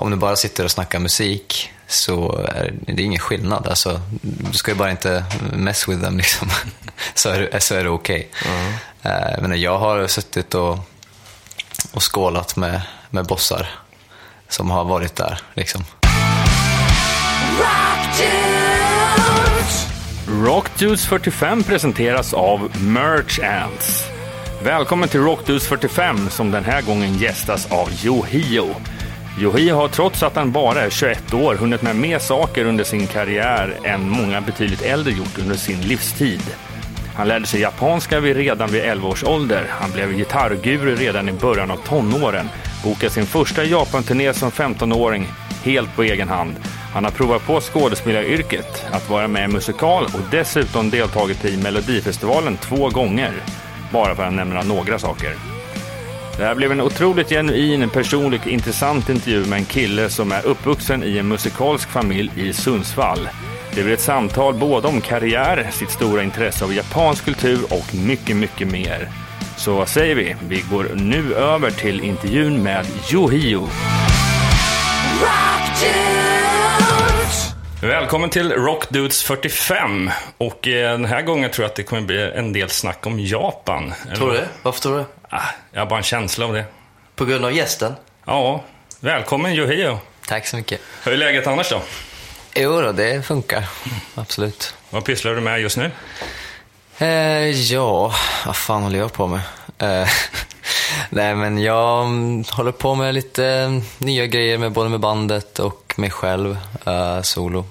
[0.00, 3.66] om du bara sitter och snackar musik så är det ingen skillnad.
[3.66, 6.50] Alltså, du ska ju bara inte mess with them liksom.
[7.14, 8.28] så är det, så är det okej.
[9.02, 9.40] Okay.
[9.40, 10.78] Men jag har suttit och,
[11.92, 13.68] och skålat med, med bossar
[14.48, 15.84] som har varit där liksom.
[20.26, 24.04] Rockdudes 45 presenteras av Merch Ants.
[24.62, 28.74] Välkommen till Rockdudes 45 som den här gången gästas av Yohio.
[29.40, 33.06] Johi har trots att han bara är 21 år hunnit med mer saker under sin
[33.06, 36.42] karriär än många betydligt äldre gjort under sin livstid.
[37.14, 39.66] Han lärde sig japanska vid redan vid 11 års ålder.
[39.70, 42.48] Han blev gitarrguru redan i början av tonåren.
[42.84, 45.28] Bokade sin första Japanturné som 15-åring
[45.64, 46.54] helt på egen hand.
[46.92, 52.56] Han har provat på skådespelaryrket, att vara med i musikal och dessutom deltagit i Melodifestivalen
[52.56, 53.32] två gånger.
[53.92, 55.59] Bara för att nämna några saker.
[56.40, 61.04] Det här blev en otroligt genuin, personlig, intressant intervju med en kille som är uppvuxen
[61.04, 63.28] i en musikalsk familj i Sundsvall.
[63.74, 68.36] Det blir ett samtal både om karriär, sitt stora intresse av japansk kultur och mycket,
[68.36, 69.08] mycket mer.
[69.56, 70.36] Så vad säger vi?
[70.48, 73.68] Vi går nu över till intervjun med Yohio.
[77.82, 80.10] Välkommen till Rockdudes 45.
[80.38, 83.20] Och eh, den här gången tror jag att det kommer bli en del snack om
[83.20, 83.94] Japan.
[84.16, 84.48] Tror du det?
[84.62, 85.40] Varför tror du ah,
[85.72, 86.64] Jag har bara en känsla av det.
[87.14, 87.94] På grund av gästen?
[88.26, 88.64] Ja.
[89.00, 89.98] Välkommen Yohio.
[90.26, 90.80] Tack så mycket.
[91.04, 91.82] Hur är läget annars då?
[92.54, 93.64] Jo då, det funkar.
[94.14, 94.74] Absolut.
[94.90, 95.90] Vad pysslar du med just nu?
[96.98, 98.14] Eh, ja,
[98.46, 99.40] vad fan håller jag på med?
[99.80, 100.08] Eh,
[101.10, 102.04] nej, men jag
[102.50, 107.64] håller på med lite nya grejer med både med bandet och mig själv, uh, solo.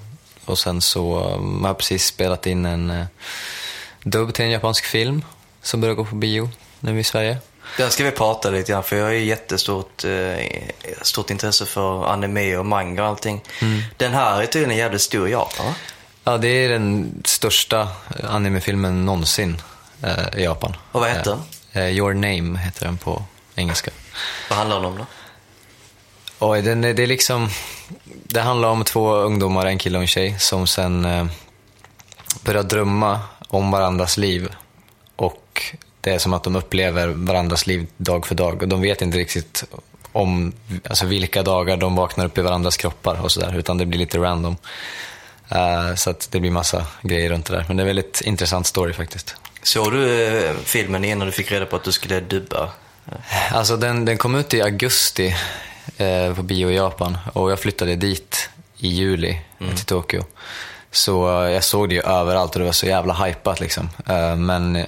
[0.44, 3.04] Och sen så um, har jag precis spelat in en uh,
[4.02, 5.24] dubb till en japansk film
[5.62, 7.38] som börjar gå på bio nu i Sverige.
[7.76, 10.46] Den ska vi prata lite grann för jag har ju jättestort eh,
[11.02, 13.40] stort intresse för anime och manga och allting.
[13.62, 13.82] Mm.
[13.96, 15.74] Den här är tydligen jävligt stor i Japan va?
[16.24, 17.88] Ja, det är den största
[18.24, 19.62] animefilmen någonsin
[20.02, 20.76] eh, i Japan.
[20.92, 21.42] Och vad heter den?
[21.72, 23.22] Eh, Your Name heter den på
[23.54, 23.90] engelska.
[24.48, 25.06] Vad handlar den om då?
[26.38, 27.48] Oj, den, det är liksom...
[28.04, 31.26] Det handlar om två ungdomar, en kille och en tjej, som sen eh,
[32.44, 34.48] börjar drömma om varandras liv.
[35.16, 35.62] Och
[36.00, 38.62] det är som att de upplever varandras liv dag för dag.
[38.62, 39.64] Och de vet inte riktigt
[40.12, 40.52] om
[40.88, 44.18] alltså vilka dagar de vaknar upp i varandras kroppar och sådär, utan det blir lite
[44.18, 44.56] random.
[45.52, 47.64] Uh, så att det blir massa grejer runt det där.
[47.68, 49.36] Men det är en väldigt intressant story faktiskt.
[49.62, 52.70] Såg du uh, filmen innan du fick reda på att du skulle dubba?
[53.52, 55.34] Alltså den, den kom ut i augusti
[56.00, 59.76] uh, på bio i Japan och jag flyttade dit i juli mm.
[59.76, 60.24] till Tokyo.
[60.90, 61.12] Så
[61.52, 63.88] jag såg det ju överallt och det var så jävla hypat liksom.
[64.36, 64.86] men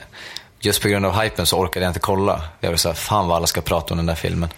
[0.60, 2.43] just på grund av hypen så orkade jag inte kolla.
[2.60, 4.49] Jag var såhär, fan vad alla ska prata om den där filmen.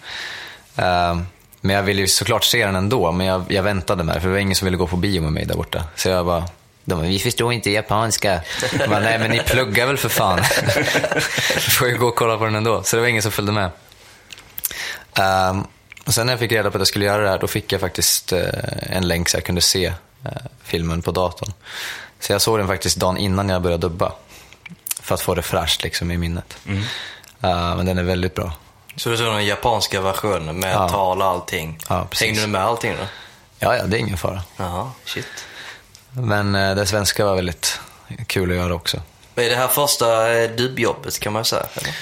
[1.61, 4.29] Men jag ville ju såklart se den ändå, men jag, jag väntade med det, för
[4.29, 5.85] det var ingen som ville gå på bio med mig där borta.
[5.97, 6.45] Så jag bara,
[6.84, 8.41] de vi förstår inte japanska.
[8.89, 10.41] Bara, nej men ni pluggar väl för fan.
[11.55, 12.83] Då får ju gå och kolla på den ändå.
[12.83, 13.71] Så det var ingen som följde med.
[15.50, 15.67] Um,
[16.06, 17.72] och sen när jag fick reda på att jag skulle göra det här, då fick
[17.72, 18.41] jag faktiskt uh,
[18.83, 19.95] en länk så jag kunde se uh,
[20.62, 21.53] filmen på datorn.
[22.21, 24.12] Så jag såg den faktiskt dagen innan jag började dubba.
[25.01, 26.56] För att få det fräscht liksom, i minnet.
[26.66, 26.78] Mm.
[26.78, 28.53] Uh, men den är väldigt bra.
[28.97, 30.89] Så du såg den japanska versionen med ja.
[30.89, 31.78] tal och allting?
[31.89, 32.27] Ja, precis.
[32.27, 33.06] Hängde du med allting då?
[33.59, 34.43] Ja, ja, det är ingen fara.
[34.56, 35.47] Jaha, shit.
[36.17, 37.81] Men eh, det svenska var väldigt
[38.27, 39.03] kul att göra också.
[39.37, 41.67] Är det här första eh, dubbjobbet kan man säga?
[41.75, 41.95] Eller?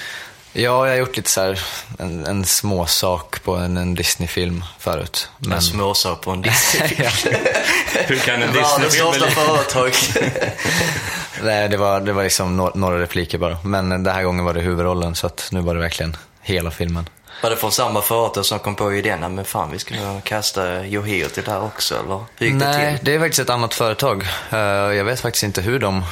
[0.55, 1.59] Ja, jag har gjort lite så här,
[1.99, 5.29] en, en småsak på en, en Disney-film förut.
[5.37, 5.51] Men...
[5.51, 7.35] En småsak på en Disney-film?
[8.05, 9.31] Hur kan en Disney-film bli...
[9.31, 9.91] företag.
[11.43, 13.57] Nej, det var, det var liksom några, några repliker bara.
[13.63, 17.09] Men den här gången var det huvudrollen, så att nu var det verkligen hela filmen.
[17.43, 19.35] Var det från samma företag som kom på idén?
[19.35, 22.97] Men fan, vi skulle kasta Yohio till det här också, eller hur gick Nej, det
[22.97, 23.05] till?
[23.05, 24.23] det är faktiskt ett annat företag.
[24.51, 26.03] Eh, jag vet faktiskt inte hur de eh,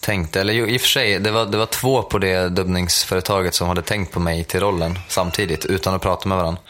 [0.00, 0.40] tänkte.
[0.40, 3.82] Eller i och för sig, det var, det var två på det dubbningsföretaget som hade
[3.82, 6.60] tänkt på mig till rollen samtidigt, utan att prata med varandra.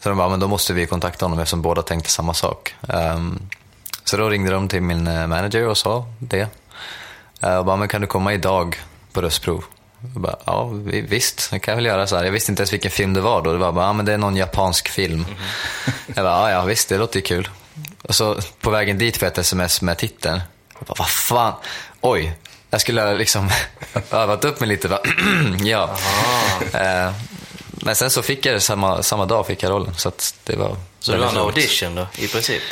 [0.00, 2.74] Så de bara, men då måste vi kontakta honom eftersom båda tänkte samma sak.
[2.80, 3.48] Um,
[4.04, 6.48] så då ringde de till min eh, manager och sa det.
[7.58, 8.78] Och bara, men kan du komma idag
[9.12, 9.64] på röstprov?
[10.00, 10.70] Jag bara, ja
[11.08, 12.24] visst, det kan jag väl göra så här.
[12.24, 13.52] Jag visste inte ens vilken film det var då.
[13.52, 15.24] Det var bara, ja men det är någon japansk film.
[15.24, 15.34] Mm.
[16.06, 17.48] Jag bara, ja, ja visst, det låter ju kul.
[18.02, 20.40] Och så på vägen dit får jag ett sms med titeln.
[20.78, 21.52] Jag bara, vad fan,
[22.00, 22.32] oj.
[22.70, 23.50] Jag skulle ha liksom
[24.10, 24.88] övat upp mig lite.
[24.88, 25.00] Bara,
[25.64, 25.96] ja.
[26.72, 27.12] Eh,
[27.70, 29.94] men sen så fick jag det samma, samma dag, fick jag rollen.
[29.94, 30.12] Så
[30.44, 32.62] det var Så det var en audition då, i princip?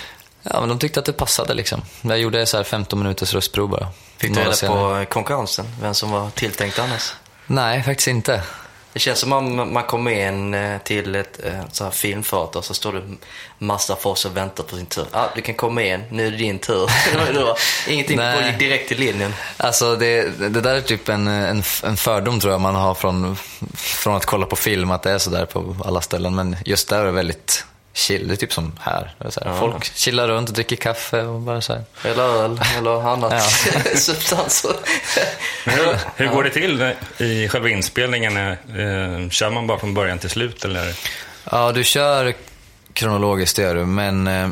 [0.43, 1.82] Ja, men de tyckte att det passade liksom.
[2.02, 3.88] Jag gjorde så här 15 minuters röstprov bara.
[4.18, 5.66] Fick du reda på konkurrensen?
[5.80, 7.14] Vem som var tilltänkt annars?
[7.46, 8.42] Nej, faktiskt inte.
[8.96, 12.74] Det känns som om man kommer in eh, till ett eh, så här filmföretag så
[12.74, 13.02] står det
[13.58, 15.06] massa folk som väntar på sin tur.
[15.12, 16.90] Ah, du kan komma in, nu är det din tur.
[17.88, 18.46] Ingenting Nej.
[18.46, 19.34] gick direkt till linjen.
[19.56, 23.36] Alltså det, det där är typ en, en, en fördom tror jag man har från,
[23.74, 26.34] från att kolla på film, att det är sådär på alla ställen.
[26.34, 27.64] Men just där är det väldigt
[27.96, 29.14] chill, det är typ som här.
[29.19, 29.60] Det är så här Ja.
[29.60, 31.84] Folk chillar runt och dricker kaffe och bara så här.
[32.04, 33.43] Eller öl, eller annat
[33.94, 34.72] substanser.
[35.64, 38.37] Hur, hur går det till i själva inspelningen?
[38.37, 40.94] Eh, kör man bara från början till slut eller?
[41.50, 42.34] Ja, du kör
[42.93, 43.87] kronologiskt, det gör du.
[43.87, 44.49] Men eh,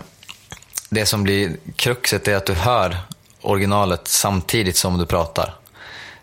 [0.91, 2.97] det som blir kruxet är att du hör
[3.41, 5.55] originalet samtidigt som du pratar.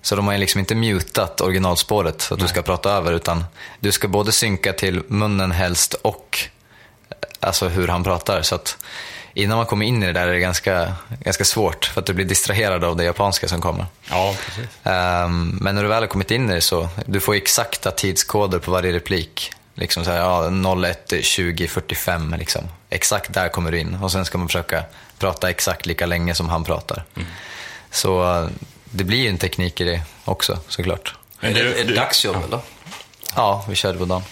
[0.02, 3.44] Så de har ju liksom inte mutat originalspåret så att du ska prata över, utan
[3.80, 6.50] du ska både synka till munnen helst och
[7.42, 8.42] alltså hur han pratar.
[8.42, 8.78] Så att
[9.34, 12.14] innan man kommer in i det där är det ganska, ganska svårt, för att du
[12.14, 13.86] blir distraherad av det japanska som kommer.
[14.10, 14.66] Ja, precis.
[14.84, 18.60] Ehm, men när du väl har kommit in i det så, du får exakta tidskoder
[18.60, 19.52] på varje replik.
[19.76, 20.50] Liksom så här, ja,
[20.88, 22.62] 01, 20, 45 liksom.
[22.90, 23.96] Exakt där kommer du in.
[23.96, 24.84] Och sen ska man försöka
[25.20, 27.04] prata exakt lika länge som han pratar.
[27.92, 28.48] Så eh,
[28.86, 31.16] det blir ju en teknik i det också såklart.
[31.40, 32.60] Men är, det, du- är det du- dagsjobb eller?
[33.36, 34.24] Ja, vi körde på dagen.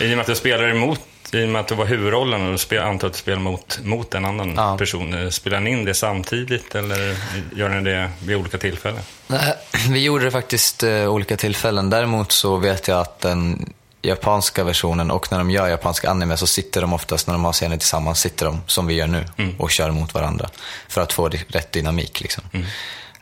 [0.00, 1.00] I och med att du spelar emot,
[1.34, 4.14] i och med att du var huvudrollen och du antar att du spelar mot, mot
[4.14, 4.78] en annan Ja.
[4.78, 7.16] person, eh, spelar ni in det samtidigt eller
[7.56, 9.00] gör ni det vid olika tillfällen?
[9.26, 9.54] Nej,
[9.90, 11.90] Vi gjorde det faktiskt eh, olika tillfällen.
[11.90, 13.72] Däremot så vet jag att den
[14.02, 17.52] japanska versionen och när de gör japanska anime så sitter de oftast, när de har
[17.52, 19.24] scener tillsammans, sitter de som vi gör nu
[19.58, 20.48] och kör mot varandra.
[20.88, 22.44] För att få rätt dynamik liksom.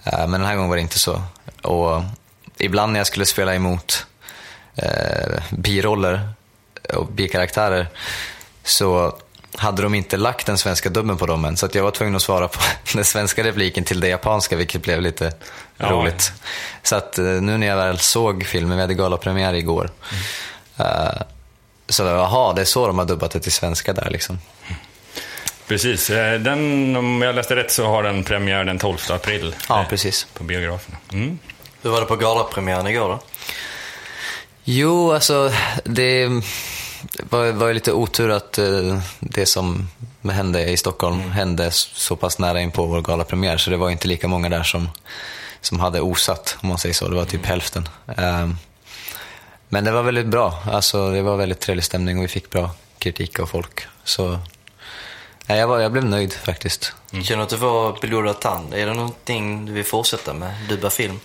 [0.04, 1.22] Eh, Men den här gången var det inte så.
[1.62, 2.02] Och
[2.58, 4.06] ibland när jag skulle spela emot
[4.76, 6.28] eh, biroller
[6.94, 7.86] och bikaraktärer
[8.64, 9.16] så
[9.56, 11.56] hade de inte lagt den svenska dubben på dem än.
[11.56, 12.60] Så att jag var tvungen att svara på
[12.94, 15.32] den svenska repliken till det japanska, vilket blev lite
[15.76, 15.90] Ja.
[15.90, 16.32] roligt.
[16.82, 19.90] Så att eh, nu när jag väl såg filmen, vi hade galapremiär igår,
[20.78, 20.84] eh,
[21.88, 24.38] så jaha, det är så de har dubbat det till svenska där liksom.
[25.66, 26.10] Precis.
[26.10, 29.54] Eh, Den, om jag läste rätt så har den premiär den 12 april.
[29.68, 30.26] Ja, precis.
[30.34, 30.96] På biograferna.
[31.12, 31.38] Mm.
[31.82, 33.20] Hur var det på galapremiären igår då?
[34.64, 35.52] Jo, alltså
[35.84, 36.28] det
[37.30, 39.88] var, var lite otur att eh, det som
[40.30, 44.08] hände i Stockholm hände så pass nära in på vår galapremiär så det var inte
[44.08, 44.88] lika många där som,
[45.60, 47.08] som hade osatt, om man säger så.
[47.08, 47.88] Det var typ hälften.
[48.16, 48.56] Ehm,
[49.68, 50.62] men det var väldigt bra.
[50.66, 53.86] Alltså, det var väldigt trevlig stämning och vi fick bra kritik av folk.
[54.04, 54.38] Så
[55.46, 56.92] nej, jag, var, jag blev nöjd faktiskt.
[57.10, 58.74] Känner du att du får blodad tand?
[58.74, 60.54] Är det någonting du vill fortsätta med?
[60.68, 61.20] Dubba film?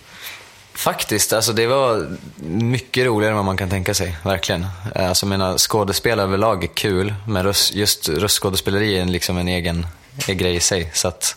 [0.78, 4.66] Faktiskt, alltså det var mycket roligare än vad man kan tänka sig, verkligen.
[4.94, 9.86] Alltså menar, skådespel överlag är kul, men röst, just röstskådespeleri är liksom en egen
[10.26, 10.90] en grej i sig.
[10.94, 11.36] Så att,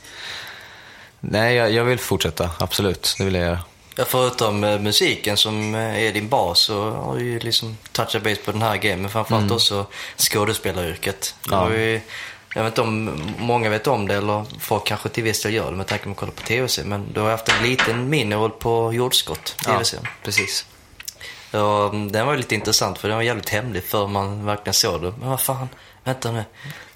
[1.20, 3.16] nej, jag, jag vill fortsätta, absolut.
[3.18, 3.60] Det vill jag göra.
[3.96, 8.24] Ja, förutom eh, musiken som eh, är din bas så har du ju liksom touchat
[8.24, 9.86] base på den här grejen, men framförallt också
[10.18, 11.36] skådespelaryrket.
[11.50, 11.56] Ja.
[11.56, 12.02] har ju,
[12.56, 15.72] jag vet inte om många vet om det, eller folk kanske till viss del gör
[15.72, 18.50] det med tanke på att kolla på tv-serien, men du har haft en liten miniroll
[18.52, 20.08] på Jordskott, tv-serien.
[20.24, 20.66] precis.
[21.52, 25.02] Ja, den var ju lite intressant för den var jävligt hemlig för man verkligen såg
[25.02, 25.14] det.
[25.20, 25.70] Men vad fan,
[26.04, 26.44] vänta nu.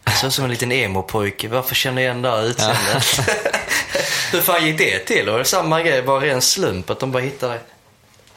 [0.06, 3.06] Jag såg som en liten emo-pojke, varför känner jag igen det här utseendet?
[4.32, 5.30] Hur fan gick det till?
[5.30, 7.62] Var det samma grej, bara ren slump att de bara hittade dig?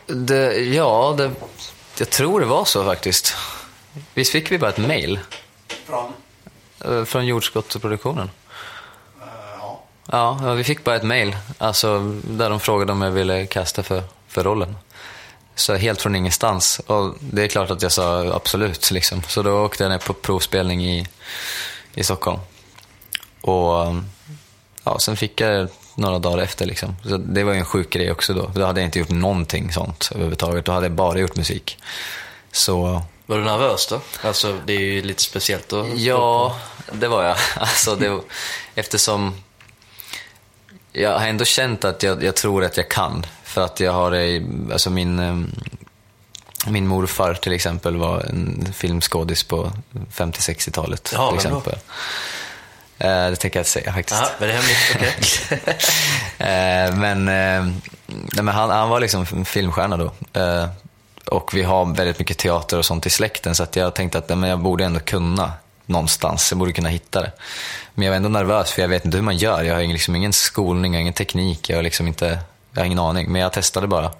[0.07, 1.31] Det, ja, det,
[1.99, 3.37] jag tror det var så faktiskt.
[4.15, 5.21] Visst fick vi bara ett mail
[5.87, 6.13] Från?
[6.85, 8.31] Eh, från jordskottsproduktionen?
[9.23, 9.27] eh,
[9.59, 10.39] ja.
[10.43, 14.03] Ja, vi fick bara ett mail, alltså, där de frågade om jag ville kasta för,
[14.29, 14.77] för rollen.
[15.55, 16.81] Så helt från ingenstans.
[16.87, 18.91] Och det är klart att jag sa absolut.
[18.91, 19.23] Liksom.
[19.23, 21.07] Så då åkte jag ner på provspelning i,
[21.95, 22.41] i Stockholm.
[23.41, 23.95] Och
[24.85, 26.67] ja, sen fick jag några dagar efter.
[26.67, 26.97] Liksom.
[27.05, 28.51] Så det var ju en sjuk grej också då.
[28.55, 30.65] Då hade jag inte gjort någonting sånt överhuvudtaget.
[30.65, 31.79] Då hade jag bara gjort musik.
[32.53, 34.01] Så Var du nervös då?
[34.23, 35.99] Alltså, det är ju lite speciellt att...
[35.99, 36.59] Ja,
[36.93, 37.37] det var jag.
[37.57, 38.21] Alltså, det,
[38.75, 39.35] eftersom
[40.93, 43.27] jag har ändå känt att jag, jag tror att jag kan.
[43.45, 44.43] För att jag har, eh,
[44.73, 45.37] alltså min, eh,
[46.71, 49.73] min morfar till exempel var en filmskådis på
[50.15, 51.11] 50-60-talet.
[51.15, 51.59] Ja, till vem då?
[51.59, 51.79] exempel.
[52.99, 54.21] Eh, Det tänker jag inte säga faktiskt.
[54.21, 54.97] Jaha, men det är hemligt,
[55.59, 55.79] okej.
[56.39, 57.73] Eh, men eh,
[58.07, 60.13] nej, men han, han var liksom filmstjärna då.
[61.29, 64.29] Och vi har väldigt mycket teater och sånt i släkten så att jag tänkte att
[64.29, 65.53] men jag borde ändå kunna
[65.87, 66.51] någonstans.
[66.51, 67.33] Jag borde kunna hitta det.
[67.95, 69.63] Men jag var ändå nervös för jag vet inte hur man gör.
[69.63, 72.39] Jag har liksom ingen skolning, jag har ingen teknik, jag har liksom inte,
[72.73, 73.33] jag har ingen aning.
[73.33, 74.11] Men jag testade bara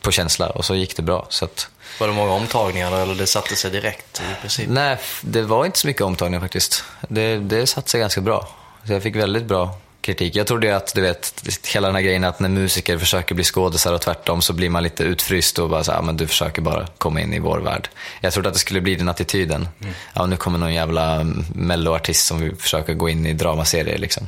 [0.00, 1.26] på känsla och så gick det bra.
[1.28, 1.68] Så att,
[2.00, 4.68] Var det många omtagningar då, eller det satte sig direkt i princip?
[4.68, 6.84] nej, det var inte så mycket omtagningar faktiskt.
[7.08, 8.48] Det, det satte sig ganska bra.
[8.84, 9.74] Så jag fick väldigt bra
[10.08, 10.36] kritik.
[10.36, 11.34] Jag trodde att, du vet,
[11.74, 14.82] hela den här grejen att när musiker försöker bli skådisar och tvärtom så blir man
[14.82, 17.88] lite utfryst och bara så här, men du försöker bara komma in i vår värld.
[18.20, 19.68] Jag trodde att det skulle bli den attityden.
[20.14, 21.24] Ja, nu kommer någon jävla
[21.54, 24.26] melloartist som vill försöka gå in i dramaserier liksom.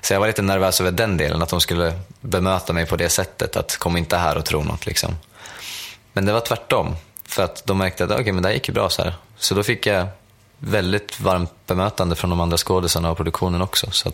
[0.00, 3.08] Så jag var lite nervös över den delen, att de skulle bemöta mig på det
[3.08, 5.16] sättet, att kom inte här och tro något liksom.
[6.12, 6.96] Men det var tvärtom,
[7.28, 9.14] för att de märkte att okay, men det här gick ju bra så här.
[9.38, 10.06] Så då fick jag
[10.58, 13.90] väldigt varmt bemötande från de andra skådisarna och produktionen också.
[13.90, 14.12] Så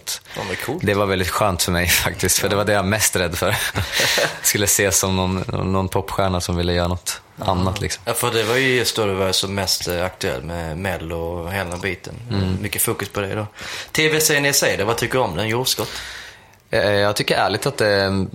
[0.81, 3.39] det var väldigt skönt för mig faktiskt, för det var det jag var mest rädd
[3.39, 3.57] för.
[4.43, 8.03] skulle ses som någon, någon popstjärna som ville göra något annat liksom.
[8.07, 11.17] Ja, för det var ju just då du var som mest eh, aktuell med Mello
[11.19, 12.15] och hela biten.
[12.31, 12.57] Mm.
[12.63, 13.47] Mycket fokus på det då.
[13.93, 15.49] TV-serien i sig, vad tycker du om den?
[15.49, 15.91] Jordskott?
[16.71, 18.27] Eh, Jag tycker ärligt att det är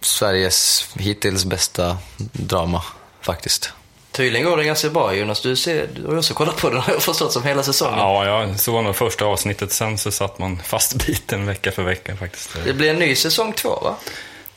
[0.00, 1.98] Sveriges hittills bästa
[2.32, 2.82] drama
[3.20, 3.72] faktiskt.
[4.18, 5.40] Tydligen går det ganska bra Jonas.
[5.40, 7.98] Du, ser, du har ju också kollat på den har jag förstått som hela säsongen.
[7.98, 12.50] Ja, jag såg nog första avsnittet, sen så satt man fastbiten vecka för vecka faktiskt.
[12.64, 13.94] Det blir en ny säsong två va?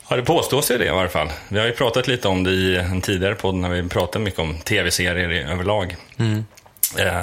[0.08, 1.28] Ja, det påstås ju det i alla fall.
[1.48, 4.40] Vi har ju pratat lite om det i en tidigare podd när vi pratade mycket
[4.40, 5.96] om tv-serier i- överlag.
[6.98, 7.14] Eh,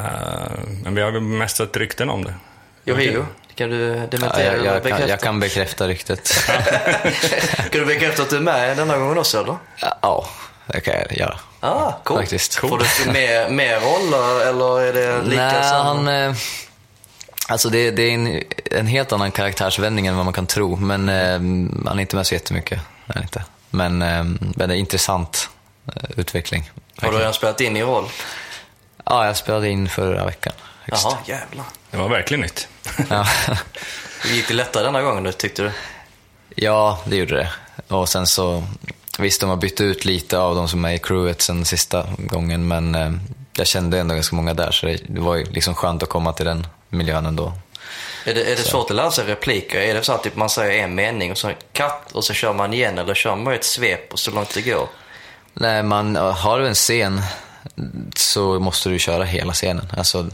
[0.84, 2.34] men vi har väl mest sett rykten om det.
[2.86, 5.08] Johio, kan du Ja, dementera jag, eller jag, kan, bekräfta?
[5.10, 6.32] jag kan bekräfta ryktet.
[7.72, 9.56] kan du bekräfta att du är med denna gången också eller?
[10.02, 10.30] Ja,
[10.74, 11.40] det kan jag göra.
[11.60, 12.20] Ah, coolt.
[12.22, 12.56] Faktiskt.
[12.56, 15.84] Får du mer, mer roller eller är det lika Nej, samma?
[15.84, 16.08] han...
[16.08, 16.36] eh,
[17.48, 20.76] Alltså det, det är en, en helt annan karaktärsvändning än vad man kan tro.
[20.76, 21.34] Men eh,
[21.90, 22.80] han är inte med så jättemycket.
[23.08, 23.44] han inte.
[23.70, 25.50] Men, eh, men det är intressant
[25.96, 26.72] eh, utveckling.
[27.02, 28.06] Har du redan spelat in i roll?
[29.06, 30.54] Ja, jag spelade in förra veckan.
[30.92, 31.04] Just.
[31.04, 31.66] Jaha, jävlar.
[31.92, 32.68] Det var verkligen nytt.
[33.10, 33.28] Ja.
[34.26, 35.72] Gick det lättare denna gången du, tyckte du?
[36.56, 37.50] ja, det gjorde det.
[37.96, 38.64] Och sen så...
[39.20, 42.68] Visst, de har bytt ut lite av de som är i crewet sen sista gången.
[42.68, 43.12] Men eh,
[43.54, 44.72] jag kände ändå ganska många där.
[44.72, 47.54] Så det, det var ju liksom skönt att komma till den miljön ändå.
[48.26, 49.80] Är det, är det svårt att lära sig repliker?
[49.80, 52.54] Är det så att typ, man säger en mening och så katt och så kör
[52.54, 54.88] man igen eller kör man ett svep och så långt det går?
[55.54, 57.22] Nej, man, har du en scen
[58.16, 59.92] så måste du köra hela scenen.
[59.98, 60.28] Alltså,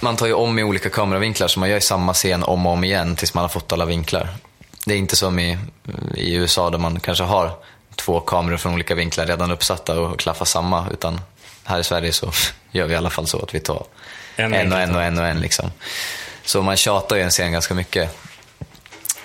[0.00, 2.72] man tar ju om i olika kameravinklar så man gör ju samma scen om och
[2.72, 4.28] om igen tills man har fått alla vinklar.
[4.84, 5.58] Det är inte som i,
[6.14, 7.56] i USA där man kanske har
[7.96, 10.86] två kameror från olika vinklar redan uppsatta och klaffar samma.
[10.90, 11.20] Utan
[11.64, 12.32] här i Sverige så
[12.70, 13.84] gör vi i alla fall så att vi tar
[14.36, 15.40] En en, och en och en och en.
[15.40, 15.70] Liksom.
[16.44, 18.16] Så man tjatar ju en scen ganska mycket.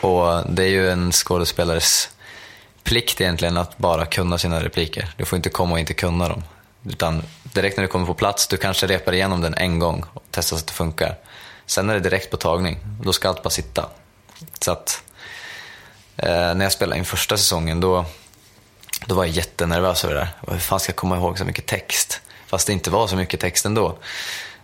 [0.01, 2.09] Och det är ju en skådespelares
[2.83, 5.13] plikt egentligen att bara kunna sina repliker.
[5.17, 6.43] Du får inte komma och inte kunna dem.
[6.89, 10.23] Utan direkt när du kommer på plats, du kanske repar igenom den en gång och
[10.31, 11.17] testar så att det funkar.
[11.65, 12.77] Sen är det direkt på tagning.
[13.03, 13.89] Då ska allt bara sitta.
[14.59, 15.02] Så att
[16.17, 18.05] eh, när jag spelade in första säsongen då,
[19.05, 20.53] då var jag jättenervös över det där.
[20.53, 22.21] Hur fan ska jag komma ihåg så mycket text?
[22.47, 23.97] Fast det inte var så mycket text ändå.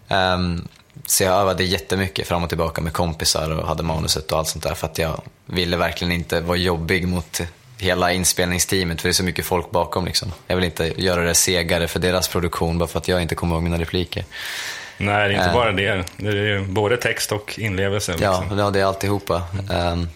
[0.08, 0.68] Ehm,
[1.06, 4.64] så jag övade jättemycket fram och tillbaka med kompisar och hade manuset och allt sånt
[4.64, 7.42] där för att jag ville verkligen inte vara jobbig mot
[7.78, 10.32] hela inspelningsteamet för det är så mycket folk bakom liksom.
[10.48, 13.56] Jag vill inte göra det segare för deras produktion bara för att jag inte kommer
[13.56, 14.26] ihåg mina repliker.
[14.98, 15.54] Nej, det är inte Eh.
[15.54, 16.04] bara det.
[16.18, 18.16] Det är både text och inlevelse.
[18.20, 18.60] Ja, Liksom.
[18.60, 19.44] ja det är alltihopa.
[19.72, 20.10] Ehm,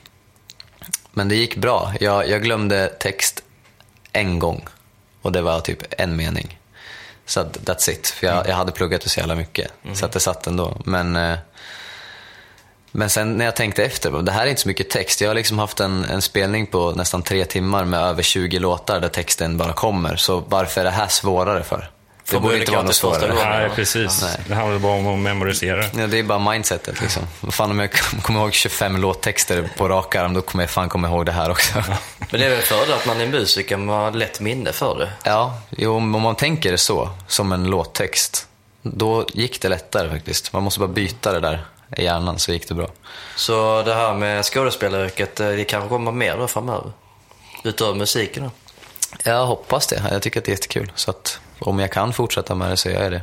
[1.14, 1.94] men det gick bra.
[2.00, 3.44] Jag, jag glömde text
[4.12, 4.68] en gång
[5.22, 6.60] och det var typ en mening.
[7.26, 8.08] Så att that's it.
[8.08, 9.72] För jag, jag hade pluggat så jävla mycket.
[9.94, 10.78] Så att det satt ändå.
[10.86, 11.38] Men, eh,
[12.92, 15.22] men sen när jag tänkte efter, det här är inte så mycket text.
[15.22, 19.00] Jag har liksom haft en, en spelning på nästan tre timmar med över 20 låtar
[19.00, 20.16] där texten bara kommer.
[20.16, 21.90] Så varför är det här svårare för?
[22.30, 23.34] Det borde inte vara kan något svårare.
[23.34, 24.22] Nej, precis.
[24.22, 24.38] Nej.
[24.48, 25.84] Det handlar bara om att memorisera.
[25.98, 27.24] Ja, det är bara mindsetet liksom.
[27.42, 30.90] Vad Fan om jag kommer ihåg 25 låttexter på rak arm, då kommer jag fan
[30.90, 31.84] komma ihåg det här också.
[32.32, 35.10] Men det är väl fördel att man är musiker, man har lätt minne för det.
[35.24, 38.48] Ja, jo, om man tänker det så, som en låttext,
[38.82, 40.54] då gick det lättare faktiskt.
[40.54, 41.66] Man måste bara byta det där
[41.98, 42.88] i hjärnan så gick det bra.
[43.36, 46.92] Så det här med skådespelaryrket, eh, det kanske kommer mer då framöver?
[47.64, 48.52] Utöver musiken då?
[49.24, 50.04] Jag hoppas det.
[50.12, 50.92] Jag tycker att det är jättekul.
[50.96, 53.22] Så att om jag kan fortsätta med det så gör jag det.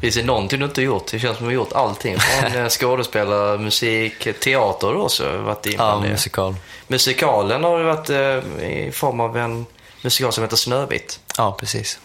[0.00, 1.06] Finns det någonting du inte gjort?
[1.10, 2.18] Det känns som att du har gjort allting.
[2.18, 6.54] Från eh, skådespelare, musik, teater har du också varit Ja, musikal.
[6.86, 9.66] Musikalen har du varit eh, i form av en
[10.02, 11.20] musikal som heter Snövit.
[11.36, 11.98] Ja, precis.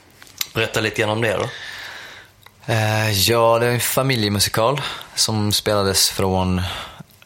[0.53, 1.49] Berätta lite grann om det då.
[2.73, 4.81] Eh, ja, det är en familjemusikal
[5.15, 6.61] som spelades från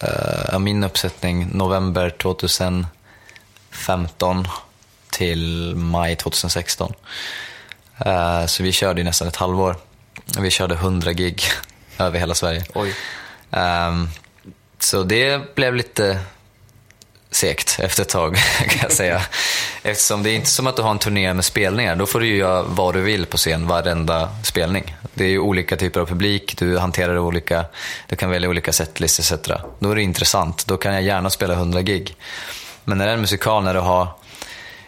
[0.02, 2.10] eh, min uppsättning november
[3.80, 4.48] 2015
[5.10, 6.94] till maj 2016.
[8.06, 9.76] Eh, så vi körde nästan ett halvår.
[10.40, 11.44] Vi körde 100 gig
[11.98, 12.64] över hela Sverige.
[12.74, 12.96] Oj.
[13.52, 14.10] Ehm,
[14.80, 16.20] så det blev lite
[17.32, 18.36] segt efter ett tag
[18.70, 19.22] kan jag säga.
[19.84, 21.96] Eftersom det är inte som att du har en turné med spelningar.
[21.96, 24.96] Då får du ju göra vad du vill på scen varenda spelning.
[25.14, 27.66] Det är ju olika typer av publik, du hanterar olika,
[28.08, 29.34] du kan välja olika setlist etc.
[29.80, 32.16] Då är det intressant, då kan jag gärna spela 100 gig.
[32.90, 34.08] Men när det är en musikal när du har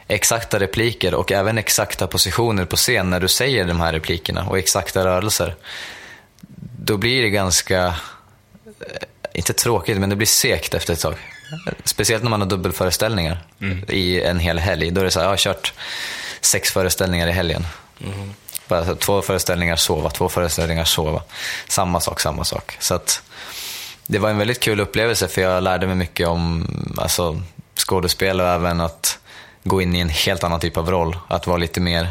[0.08, 4.58] exakta repliker och även exakta positioner på scen när du säger de här replikerna och
[4.58, 5.56] exakta rörelser.
[6.80, 7.94] Då blir det ganska, eh,
[9.34, 11.16] inte tråkigt, men det blir segt efter ett tag.
[11.84, 13.44] Speciellt när man har dubbelföreställningar
[13.88, 14.92] i en hel helg.
[14.92, 15.74] Då är det så här, jag har kört
[16.42, 17.68] sex föreställningar i helgen.
[18.68, 21.24] Bara så, två föreställningar sova, två föreställningar sova.
[21.68, 22.78] Samma sak, samma sak.
[22.80, 23.22] Så att,
[24.08, 26.68] det var en väldigt kul upplevelse för jag lärde mig mycket om
[26.98, 27.42] alltså,
[27.88, 29.20] skådespel och även att
[29.64, 31.18] gå in i en helt annan typ av roll.
[31.28, 32.10] Att vara lite mer...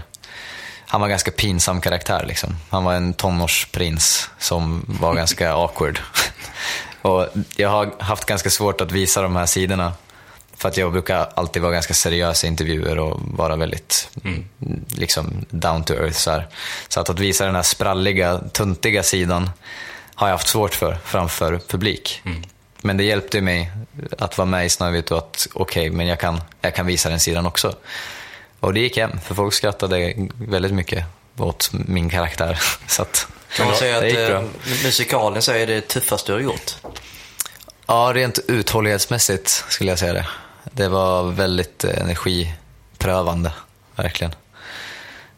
[0.86, 2.24] Han var en ganska pinsam karaktär.
[2.28, 2.56] Liksom.
[2.70, 6.00] Han var en tonårsprins som var ganska awkward.
[7.02, 9.92] och jag har haft ganska svårt att visa de här sidorna.
[10.56, 14.10] För att jag brukar alltid vara ganska seriös i intervjuer och vara väldigt
[14.88, 16.16] liksom, down to earth.
[16.16, 16.48] Så, här.
[16.88, 19.50] så att, att visa den här spralliga, tuntiga sidan
[20.14, 22.22] har jag haft svårt för framför publik.
[22.82, 23.70] Men det hjälpte mig
[24.18, 27.10] att vara med i Snövit och att okej, okay, men jag kan, jag kan visa
[27.10, 27.74] den sidan också.
[28.60, 31.04] Och det gick hem, för folk skrattade väldigt mycket
[31.36, 32.58] åt min karaktär.
[32.86, 34.48] Så att, Kan man säga att eh,
[34.84, 36.76] musikalen så är det tuffaste du har gjort?
[37.86, 40.26] Ja, rent uthållighetsmässigt skulle jag säga det.
[40.64, 43.52] Det var väldigt energiprövande,
[43.96, 44.34] verkligen.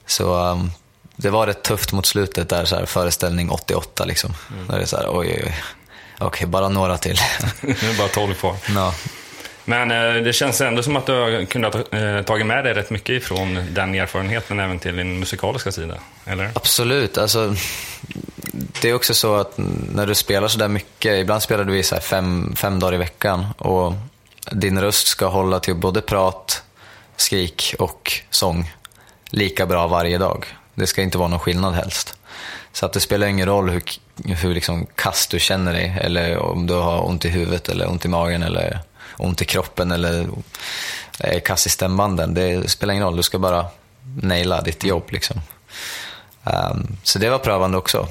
[0.06, 0.70] Så um,
[1.16, 4.34] det var rätt tufft mot slutet där, så här, föreställning 88 liksom.
[4.68, 5.54] Där det är så här, oj, oj, oj.
[6.26, 7.18] Okej, bara några till.
[7.60, 8.56] Nu är bara 12 kvar.
[8.74, 8.94] ja.
[9.64, 12.90] Men eh, det känns ändå som att du har kunnat eh, tagit med dig rätt
[12.90, 16.50] mycket ifrån den erfarenheten även till din musikaliska sida, eller?
[16.54, 17.18] Absolut.
[17.18, 17.54] Alltså,
[18.80, 19.52] det är också så att
[19.94, 22.96] när du spelar så där mycket, ibland spelar du i så fem, fem dagar i
[22.96, 23.92] veckan och
[24.50, 26.62] din röst ska hålla till både prat,
[27.16, 28.72] skrik och sång
[29.30, 30.46] lika bra varje dag.
[30.74, 32.16] Det ska inte vara någon skillnad helst.
[32.72, 33.82] Så att det spelar ingen roll hur,
[34.34, 38.04] hur liksom kast du känner dig eller om du har ont i huvudet eller ont
[38.04, 38.80] i magen eller
[39.16, 40.28] ont i kroppen eller
[41.18, 42.34] är kass i stämbanden.
[42.34, 43.66] Det spelar ingen roll, du ska bara
[44.22, 45.04] naila ditt jobb.
[45.10, 45.40] Liksom.
[46.44, 48.08] Um, så det var prövande också.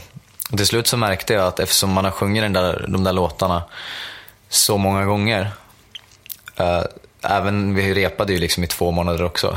[0.51, 3.13] Och till slut så märkte jag att eftersom man har sjungit den där, de där
[3.13, 3.63] låtarna
[4.49, 5.51] så många gånger,
[6.59, 6.83] uh,
[7.21, 9.55] även vi repade ju liksom i två månader också,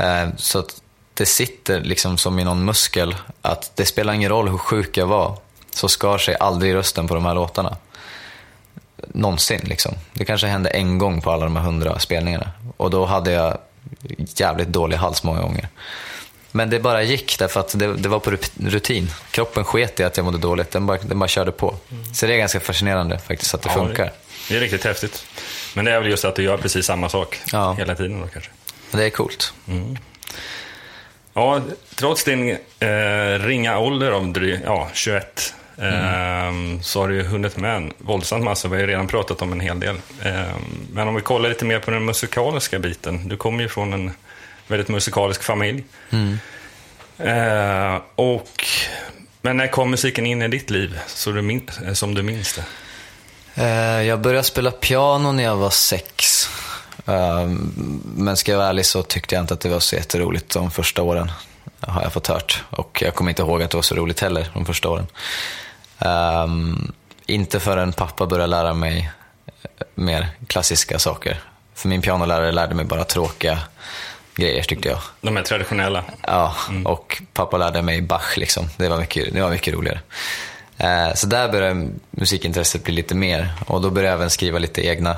[0.00, 0.82] uh, så att
[1.18, 5.06] det sitter liksom som i någon muskel att det spelar ingen roll hur sjuk jag
[5.06, 5.38] var,
[5.70, 7.76] så skar sig aldrig rösten på de här låtarna.
[9.14, 9.94] Någonsin liksom.
[10.12, 12.50] Det kanske hände en gång på alla de här hundra spelningarna.
[12.76, 13.58] Och då hade jag
[14.36, 15.68] jävligt dålig hals många gånger.
[16.52, 19.10] Men det bara gick därför att det, det var på rutin.
[19.30, 21.74] Kroppen sket i att jag mådde dåligt, den bara, den bara körde på.
[22.14, 24.12] Så det är ganska fascinerande faktiskt att det Ja, funkar.
[24.48, 25.26] Det, är riktigt häftigt.
[25.74, 27.72] Men det är väl just att du gör precis samma sak Ja.
[27.72, 28.50] hela tiden då kanske.
[28.90, 29.52] Det är coolt.
[31.38, 31.60] Ja,
[31.94, 37.56] trots din eh, ringa ålder av dry, ja, 21 ehm, så har du ju hunnit
[37.56, 38.68] med en våldsamt massa.
[38.68, 39.96] Vi har ju redan pratat om en hel del.
[40.22, 43.28] Ehm, men om vi kollar lite mer på den musikaliska biten.
[43.28, 44.10] Du kommer ju från en
[44.66, 45.84] väldigt musikalisk familj.
[47.18, 48.64] Eh, och,
[49.42, 52.64] men när kom musiken in i ditt liv så du min, som du minns det?
[53.62, 56.48] Eh, Jag började spela piano när jag var sex.
[57.08, 57.46] Eh,
[58.16, 60.70] Men ska jag vara ärlig så tyckte jag inte att det var så jätteroligt de
[60.70, 61.30] första åren.
[61.80, 62.64] Har jag fått hört.
[62.70, 65.06] Och jag kommer inte ihåg att det var så roligt heller de första åren.
[65.98, 66.92] Um,
[67.26, 69.10] inte förrän pappa började lära mig
[69.62, 71.40] eh, mer klassiska saker.
[71.74, 73.58] För min pianolärare lärde mig bara tråkiga
[74.36, 74.98] grejer tyckte jag.
[75.20, 76.04] De är traditionella.
[76.26, 78.68] Ja, och pappa lärde mig Bach liksom.
[78.76, 80.00] Det var mycket, det var mycket roligare.
[80.76, 83.54] Eh, så där började musikintresset bli lite mer.
[83.66, 85.16] Och då började jag även skriva lite egna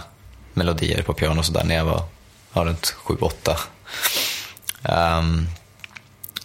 [0.52, 2.02] melodier på piano och sådär när jag var
[2.52, 3.56] ja, runt 7-8.
[4.82, 5.48] Ehm,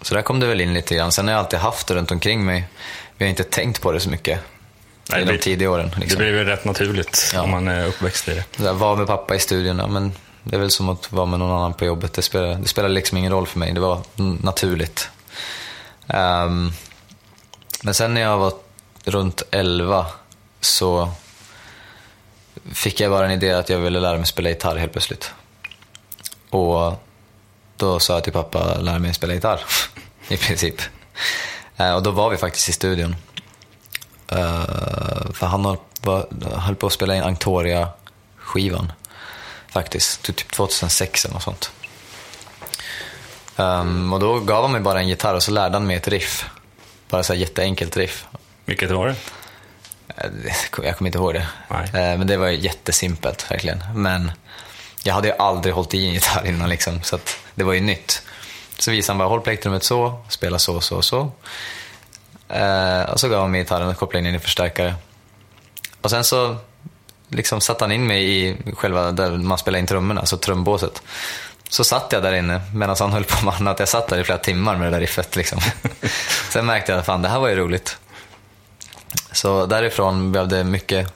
[0.02, 1.12] så där kom det väl in lite grann.
[1.12, 2.68] Sen har jag alltid haft det runt omkring mig.
[3.18, 4.40] Vi har inte tänkt på det så mycket
[5.12, 5.92] Nej, i det de tidiga åren.
[5.94, 6.18] Det Liksom.
[6.18, 7.42] blir ju rätt naturligt Ja.
[7.42, 8.44] om man är uppväxt i det.
[8.58, 10.12] Så där, Vara med pappa i studion, ja, men
[10.44, 12.14] det är väl som att vara med någon annan på jobbet.
[12.14, 13.74] Det spelar, det spelar liksom ingen roll för mig.
[13.74, 14.02] Det var
[14.44, 15.10] naturligt.
[16.08, 16.72] Ehm,
[17.84, 18.54] men sen när jag var
[19.06, 20.06] runt 11
[20.62, 21.12] så
[22.74, 25.32] fick jag bara en idé att jag ville lära mig spela gitarr helt plötsligt.
[26.50, 26.94] Och
[27.78, 29.62] då sa jag till pappa, lär mig spela gitarr.
[30.28, 30.82] I princip.
[31.78, 33.16] Eh, och då var vi faktiskt i studion.
[34.28, 38.92] Eh, för han höll, på att spela in Anctoria-skivan.
[39.68, 41.72] Faktiskt, typ 2006 eller något sånt.
[43.58, 46.08] Ehm, och då gav han mig bara en gitarr och så lärde han mig ett
[46.08, 46.50] riff.
[47.10, 48.26] Bara så här jätteenkelt riff.
[48.66, 49.16] Vilket var det?
[50.84, 51.48] Jag kommer inte ihåg det.
[51.70, 51.84] Nej.
[51.86, 53.84] Eh, Men det var jättesimpelt, verkligen.
[53.96, 54.32] Men
[55.04, 57.20] jag hade ju aldrig hållit i en gitarr innan, liksom, så
[57.56, 58.22] det var ju nytt.
[58.78, 61.32] Så visade han bara, håll plektrumet så, spela så, så, så.
[62.50, 64.96] Eh, och så gav han mig gitarren och kopplade in den i förstärkare.
[66.02, 66.58] Och sen så
[67.30, 71.02] liksom satte han in mig i själva där man spelar in trummorna, alltså trumbåset.
[71.70, 73.80] Så satt jag där inne medan han höll på med annat.
[73.80, 75.36] Jag satt där i flera timmar med det där riffet.
[75.36, 75.60] Liksom.
[76.50, 77.98] Sen märkte jag att fan, det här var ju roligt.
[79.32, 81.14] Så därifrån blev det mycket,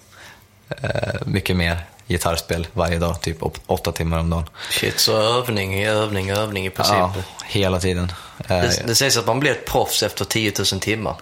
[0.70, 0.90] eh,
[1.26, 4.50] mycket mer gitarrspel varje dag, typ åt- åtta timmar om dagen.
[4.70, 6.96] Shit, så övning, övning, övning i princip.
[6.96, 7.14] Ja,
[7.46, 8.12] hela tiden.
[8.48, 11.16] Eh, Det, det sägs att man blir ett proffs efter 10 000 timmar.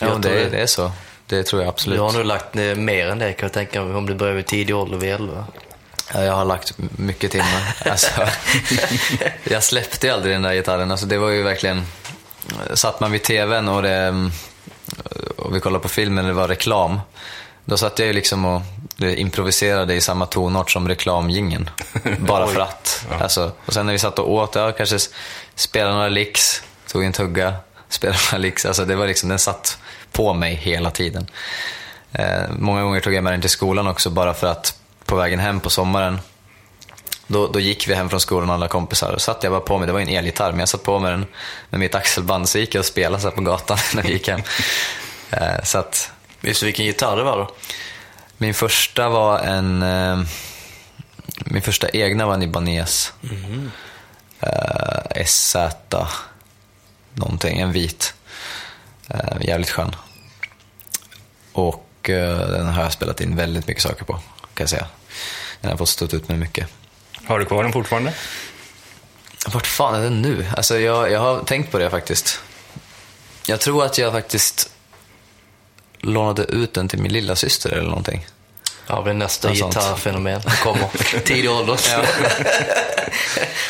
[0.00, 0.92] ja, tror det, det är så.
[1.26, 2.00] Det tror jag Du absolut.
[2.00, 4.76] har nog lagt mer än det kan jag tänka mig om du börjar vid tidig
[4.76, 5.46] ålder vid 11.
[6.14, 7.74] Ja, jag har lagt mycket timmar.
[7.90, 8.10] Alltså,
[9.44, 10.90] jag släppte ju aldrig den där gitarren.
[10.90, 11.86] Alltså, det var ju verkligen...
[12.74, 14.30] Satt man vid tvn och, det,
[15.36, 17.00] och vi kollade på filmen det var reklam.
[17.64, 18.62] Då satt jag ju liksom och
[19.00, 21.70] improviserade i samma tonart som reklamgingen.
[22.18, 23.06] Bara för att.
[23.20, 24.98] Alltså, och sen när vi satt och åt, ja, kanske
[25.54, 27.54] spelade några licks, tog en tugga,
[27.88, 28.66] spelade några licks.
[28.66, 29.78] Alltså, det var liksom, den satt
[30.12, 31.26] på mig hela tiden.
[32.12, 35.40] Eh, många gånger tog jag med den till skolan också bara för att på vägen
[35.40, 36.18] hem på sommaren
[37.26, 39.86] då, då gick vi hem från skolan alla kompisar och satt jag bara på mig,
[39.86, 41.26] det var ju en elgitarr, men jag satt på mig den
[41.70, 44.28] med mitt axelband så gick jag och spelade så här på gatan när vi gick
[44.28, 44.42] hem.
[45.30, 46.10] Eh, så att
[46.40, 47.50] Visst du vilken gitarr det var då?
[48.38, 50.20] min första var en, eh,
[51.38, 53.12] min första egna var en Ibanez.
[54.40, 55.56] Eh, SZ
[57.14, 58.14] någonting, en vit.
[59.10, 59.96] Eh, jävligt skön.
[61.52, 64.22] Och den har jag spelat in väldigt mycket saker på, kan
[64.54, 64.86] jag säga.
[65.60, 66.68] Den har fått stått ut med mycket.
[67.26, 68.12] Har du kvar den fortfarande?
[69.46, 70.46] Vart fan är den nu?
[70.56, 72.40] Alltså jag, jag har tänkt på det faktiskt.
[73.46, 74.70] Jag tror att jag faktiskt
[75.98, 78.26] lånade ut den till min lilla syster eller någonting.
[78.86, 80.88] Ja, det är nästa Något gitarrfenomen som kommer.
[81.24, 81.78] Tidig ålder.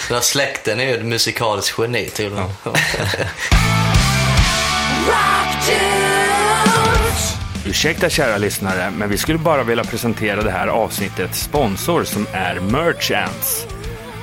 [0.09, 2.51] Den här släkten är ju ett musikaliskt geni tydligen.
[7.69, 12.61] Ursäkta kära lyssnare, men vi skulle bara vilja presentera det här avsnittets sponsor som är
[12.61, 13.67] Merchants.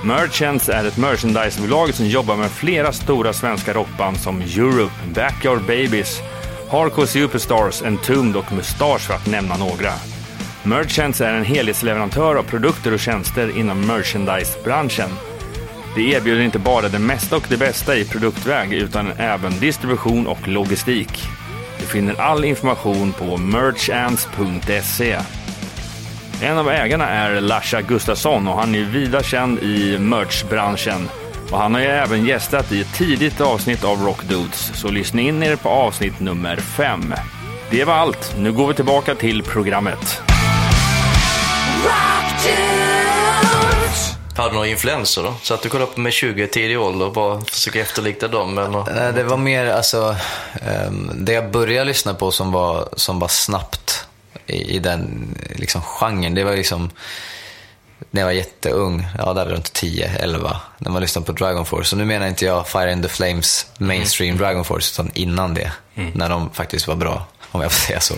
[0.03, 6.19] Merchants är ett merchandisebolag som jobbar med flera stora svenska rockband som Europe, Backyard Babies,
[6.71, 9.93] Hardcore Superstars, Entombed och Mustache för att nämna några.
[10.63, 15.09] Merchants är en helhetsleverantör av produkter och tjänster inom merchandisebranschen.
[15.95, 20.47] De erbjuder inte bara det mesta och det bästa i produktväg utan även distribution och
[20.47, 21.23] logistik.
[21.83, 25.19] Du finner all information på merchants.se.
[26.41, 31.09] En av ägarna är Lasha Gustafsson och han är vida känd i merchbranschen.
[31.51, 35.21] Och han har ju även gästat i ett tidigt avsnitt av Rock Dudes, så lyssna
[35.21, 37.13] in er på avsnitt nummer 5.
[37.69, 38.35] Det var allt.
[38.37, 40.21] Nu går vi tillbaka till programmet.
[44.35, 45.33] Hade du några influenser då?
[45.41, 48.57] Så att du kollade på med 20 i tidig ålder och bara försöka efterlikna dem
[48.57, 49.07] eller?
[49.07, 50.15] Eh, Det var mer alltså,
[50.61, 54.05] ehm, det jag började lyssna på som var, som var snabbt
[54.47, 56.89] i, i den liksom, genren, det var liksom
[58.11, 61.95] när jag var jätteung, ja där runt 10-11, när man lyssnade på Dragon Force.
[61.95, 65.71] Och nu menar inte jag Fire in the Flames mainstream Dragon Force, utan innan det.
[66.13, 68.13] När de faktiskt var bra, om jag får säga så.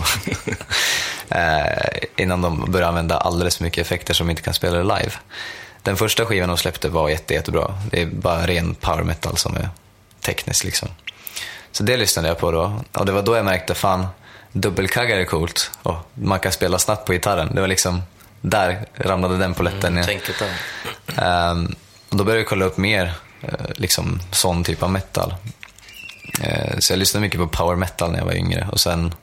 [1.34, 5.12] eh, innan de började använda alldeles för mycket effekter som inte kan spela live.
[5.86, 7.74] Den första skivan de släppte var jätte, jättebra.
[7.90, 9.68] Det är bara ren power metal som är
[10.20, 10.88] tekniskt liksom.
[11.72, 12.80] Så det lyssnade jag på då.
[12.92, 14.06] Och det var då jag märkte, fan,
[14.52, 15.70] dubbelkaggar är coolt.
[15.82, 17.54] Och man kan spela snabbt på gitarren.
[17.54, 18.02] Det var liksom,
[18.40, 20.02] där ramlade den polletten ner.
[20.02, 21.50] Tänket där.
[21.50, 21.74] Ehm,
[22.08, 25.34] och då började jag kolla upp mer, eh, liksom sån typ av metal.
[26.40, 28.68] Eh, så jag lyssnade mycket på power metal när jag var yngre.
[28.72, 29.14] Och sen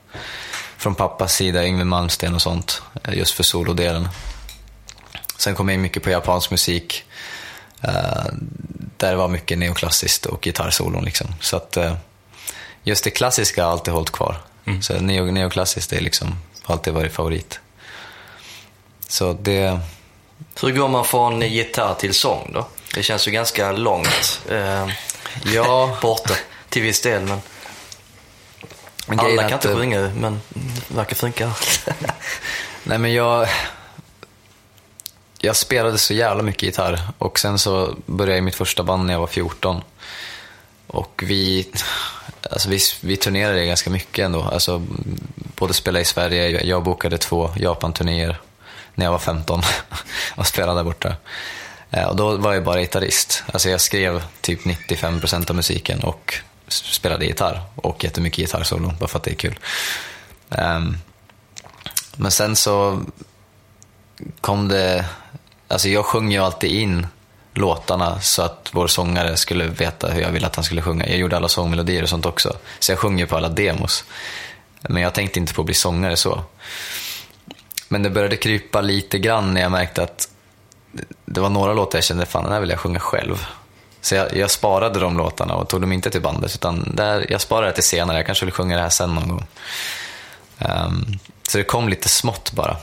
[0.76, 4.08] från pappas sida, Yngwie Malmsteen och sånt, eh, just för solodelen.
[5.44, 7.04] Sen kom jag in mycket på japansk musik.
[7.82, 8.24] eh,
[8.96, 11.04] där det var mycket neoklassiskt och gitarrsolon.
[11.04, 11.34] Liksom.
[11.40, 11.96] Så att eh,
[12.82, 14.36] just det klassiska har alltid hållit kvar.
[14.82, 17.60] Så neo, neoklassiskt är liksom, har alltid varit favorit.
[19.08, 19.80] Så det...
[20.62, 22.66] Hur går man från gitarr till sång då?
[22.94, 24.88] Det känns ju ganska långt eh,
[25.44, 26.34] Ja, borta
[26.68, 27.22] till viss del.
[29.06, 30.40] Men alla kan att, inte sjunga men
[30.88, 31.52] det verkar funka.
[32.82, 33.48] Nej men jag...
[35.44, 39.06] Jag spelade så jävla mycket gitarr och sen så började jag i mitt första band
[39.06, 39.82] när jag var 14.
[40.86, 41.68] Och vi,
[42.50, 44.42] alltså vi, vi turnerade ganska mycket ändå.
[44.42, 44.86] Alltså,
[45.36, 48.40] både spela i Sverige, jag, bokade två Japan-turnéer
[48.94, 49.62] när jag var 15
[50.36, 51.16] och spelade där borta.
[51.90, 53.42] Eh, och då var jag bara gitarrist.
[53.52, 56.34] Alltså jag skrev typ 95% av musiken och
[56.68, 59.58] spelade gitarr och jättemycket gitarrsolo bara för att det är kul.
[60.50, 60.96] Ehm,
[62.16, 63.02] men sen så
[64.40, 65.04] kom det...
[65.68, 67.06] Alltså jag sjöng ju alltid in
[67.54, 71.06] låtarna så att vår sångare skulle veta hur jag ville att han skulle sjunga.
[71.08, 72.56] Jag gjorde alla sångmelodier och sånt också.
[72.78, 74.04] Så jag sjunger på alla demos.
[74.80, 76.44] Men jag tänkte inte på att bli sångare så.
[77.88, 80.28] Men det började krypa lite grann när jag märkte att
[81.24, 83.46] det var några låtar jag kände, fan den här vill jag sjunga själv.
[84.00, 87.40] Så jag, jag sparade de låtarna och tog dem inte till bandet, utan där, jag
[87.40, 88.16] sparade det till senare.
[88.16, 89.46] Jag kanske vill sjunga det här sen någon gång.
[90.58, 92.76] Um, så det kom lite smått bara.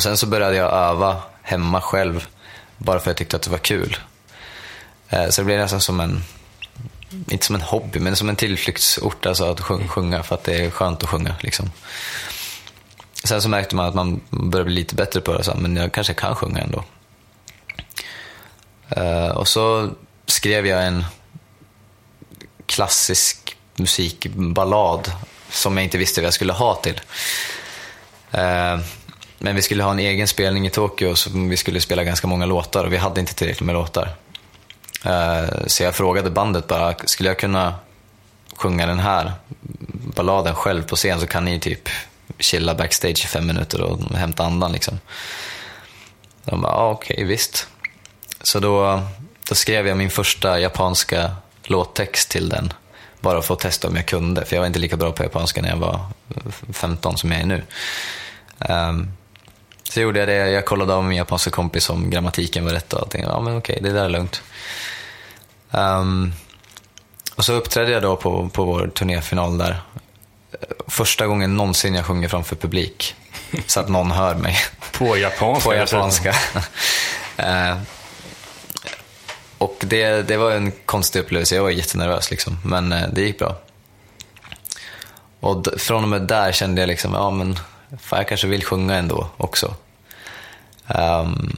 [0.00, 2.26] Och sen så började jag öva hemma själv,
[2.78, 3.96] bara för att jag tyckte att det var kul.
[5.08, 6.22] Eh, så det blev nästan som en,
[7.30, 10.70] inte som en hobby, men som en tillflyktsort, alltså att sjunga, för att det är
[10.70, 11.34] skönt att sjunga.
[11.40, 11.70] Liksom.
[13.24, 15.92] Sen så märkte man att man började bli lite bättre på det, så, men jag
[15.92, 16.84] kanske kan sjunga ändå.
[18.88, 19.90] Eh, och så
[20.26, 21.04] skrev jag en
[22.66, 25.12] klassisk musikballad
[25.50, 27.00] som jag inte visste vad jag skulle ha till.
[28.30, 28.80] Eh,
[29.42, 32.46] men vi skulle ha en egen spelning i Tokyo så vi skulle spela ganska många
[32.46, 34.08] låtar och vi hade inte tillräckligt med låtar.
[35.04, 37.74] Eh, så jag frågade bandet bara, skulle jag kunna
[38.56, 39.32] sjunga den här
[40.16, 41.88] balladen själv på scen så kan ni typ
[42.38, 45.00] chilla backstage i fem minuter och hämta andan liksom.
[46.44, 47.68] De bara, ah, okej okay, visst.
[48.42, 49.02] Så då,
[49.48, 51.30] då skrev jag min första japanska
[51.64, 52.72] låttext till den.
[53.20, 55.62] Bara för att testa om jag kunde, för jag var inte lika bra på japanska
[55.62, 56.00] när jag var
[56.72, 57.62] 15 som jag är nu.
[58.58, 59.12] Um,
[59.90, 63.00] så gjorde jag det, jag kollade av min japanska kompis om grammatiken var rätt och
[63.00, 63.22] allting.
[63.22, 64.42] Ja men okej, det där är lugnt.
[65.70, 66.32] Um,
[67.34, 69.80] och så uppträdde jag då på, på vår turnéfinal där.
[70.86, 73.14] Första gången någonsin jag sjunger framför publik.
[73.66, 74.56] Så att någon hör mig.
[74.92, 75.70] På japanska?
[75.70, 76.34] på japanska.
[77.38, 77.78] uh,
[79.58, 82.58] och det, det var en konstig upplevelse, jag var jättenervös liksom.
[82.64, 83.56] Men uh, det gick bra.
[85.40, 87.58] Och från och med där kände jag liksom, ja men
[87.98, 89.74] fan, jag kanske vill sjunga ändå också.
[90.86, 91.56] Um,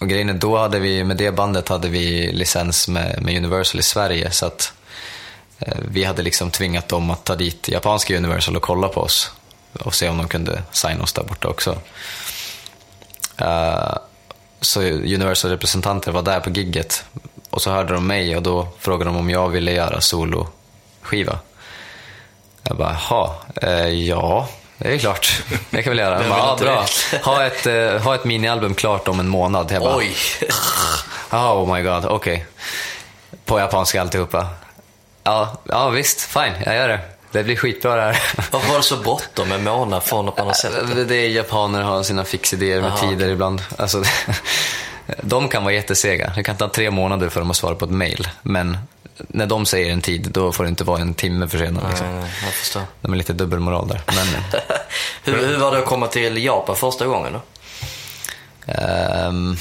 [0.00, 3.80] och grejen är, då hade vi, med det bandet hade vi licens med, med Universal
[3.80, 4.72] i Sverige så att
[5.58, 9.30] eh, vi hade liksom tvingat dem att ta dit japanska Universal och kolla på oss
[9.72, 11.78] och se om de kunde signa oss där borta också.
[13.40, 13.96] Uh,
[14.60, 17.04] så Universal-representanter var där på gigget
[17.50, 21.38] och så hörde de mig och då frågade de om jag ville göra soloskiva.
[22.62, 23.30] Jag bara, jaha,
[23.62, 24.48] eh, ja,
[24.82, 25.42] det är klart.
[25.70, 26.18] Det kan vi göra.
[26.28, 26.86] Bara, ja, bra.
[27.22, 29.72] Ha ett, uh, ha ett minialbum klart om en månad.
[29.72, 30.16] Jag bara, Oj!
[31.30, 32.14] oh my god, okej.
[32.14, 32.46] Okay.
[33.44, 34.46] På japanska alltihopa.
[35.24, 37.00] Ja, ja, visst, fine, jag gör det.
[37.32, 38.22] Det blir skitbra det här.
[38.50, 40.72] Varför var det så bråttom en månad från på något sätt?
[41.08, 43.62] Det är japaner har sina fixidéer med Aha, tider ibland.
[43.78, 44.02] Alltså,
[45.20, 46.32] de kan vara jättesega.
[46.36, 48.28] Det kan ta tre månader för dem att svara på ett mail.
[48.42, 48.78] Men
[49.28, 51.88] när de säger en tid, då får det inte vara en timme försenad.
[51.88, 52.06] Liksom.
[52.06, 52.82] Nej, nej, jag förstår.
[53.00, 54.00] De är lite dubbelmoral där.
[54.06, 54.26] Men,
[55.34, 57.40] hur, hur var det att komma till Japan första gången då?
[58.72, 59.56] ehm,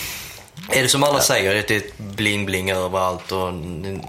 [0.70, 3.54] Är det som alla säger, det är bling-bling överallt och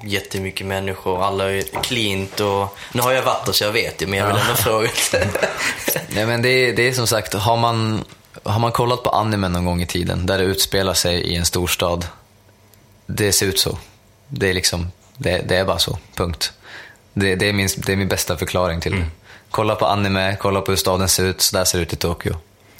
[0.04, 2.78] jättemycket människor, alla är cleant och...
[2.92, 4.88] Nu har jag varit där så jag vet ju, men jag vill ändå fråga.
[6.08, 8.04] Nej, men det, är, det är som sagt, har man,
[8.42, 11.44] har man kollat på anime någon gång i tiden där det utspelar sig i en
[11.44, 12.06] storstad,
[13.06, 13.78] det ser ut så.
[14.28, 16.52] Det är liksom, det, det är bara så, punkt.
[17.12, 19.06] Det, det, är min, det är min bästa förklaring till det.
[19.50, 21.96] Kolla på anime, kolla på hur staden ser ut, så där ser det ut i
[21.96, 22.36] Tokyo.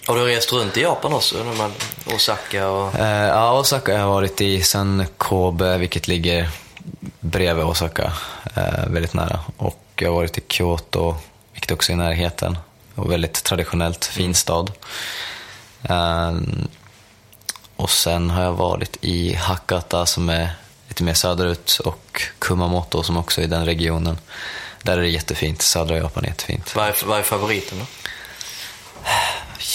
[0.07, 1.45] Har du rest runt i Japan också?
[1.45, 1.73] När man,
[2.15, 2.99] Osaka och...
[2.99, 6.51] Eh, ja, Osaka har jag varit i, sen Kobe, vilket ligger
[7.21, 8.13] bredvid Osaka,
[8.57, 9.41] eh, väldigt nära.
[9.57, 11.17] Och jag har varit i Kyoto,
[11.53, 12.59] vilket också är i närheten.
[12.95, 14.73] Och väldigt traditionellt, fin stad.
[15.83, 16.33] Eh,
[17.77, 20.51] och sen har jag varit i Hakata som är
[20.91, 24.19] lite mer söderut och Kumamoto som också är i den regionen.
[24.83, 26.77] Där är det jättefint, södra Japan är jättefint.
[26.77, 27.85] Vad är, vad är favoriten då?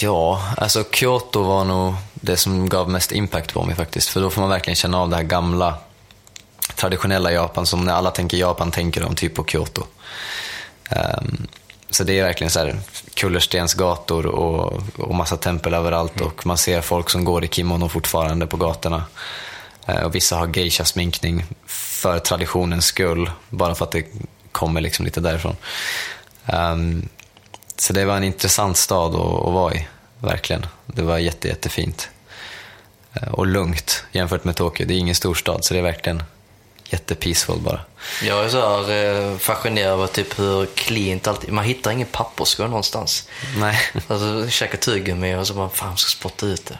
[0.01, 4.09] Ja, alltså Kyoto var nog det som gav mest impact på mig faktiskt.
[4.09, 5.77] För då får man verkligen känna av det här gamla,
[6.75, 9.83] traditionella Japan som när alla tänker Japan tänker de typ på Kyoto.
[10.91, 11.47] Um,
[11.89, 12.79] så det är verkligen så här
[13.13, 18.47] kullerstensgator och, och massa tempel överallt och man ser folk som går i kimono fortfarande
[18.47, 19.03] på gatorna.
[19.89, 24.05] Uh, och vissa har geisha-sminkning för traditionens skull, bara för att det
[24.51, 25.55] kommer liksom lite därifrån.
[26.53, 27.09] Um,
[27.77, 29.87] så det var en intressant stad att, att vara i,
[30.19, 30.65] verkligen.
[30.85, 32.09] Det var jätte, jättefint.
[33.13, 34.85] Eh, Och lugnt jämfört med Tokyo.
[34.85, 36.23] Det är ingen storstad, så det är verkligen
[36.89, 37.79] jättepeaceful bara.
[38.23, 38.91] Jag är så här,
[39.31, 43.27] eh, fascinerad över typ hur cleant allt Man hittar ingen papperskorg någonstans.
[43.57, 43.77] Nej.
[44.07, 46.79] Alltså, käka tuggummi och så bara, fan jag ska spotta ut det.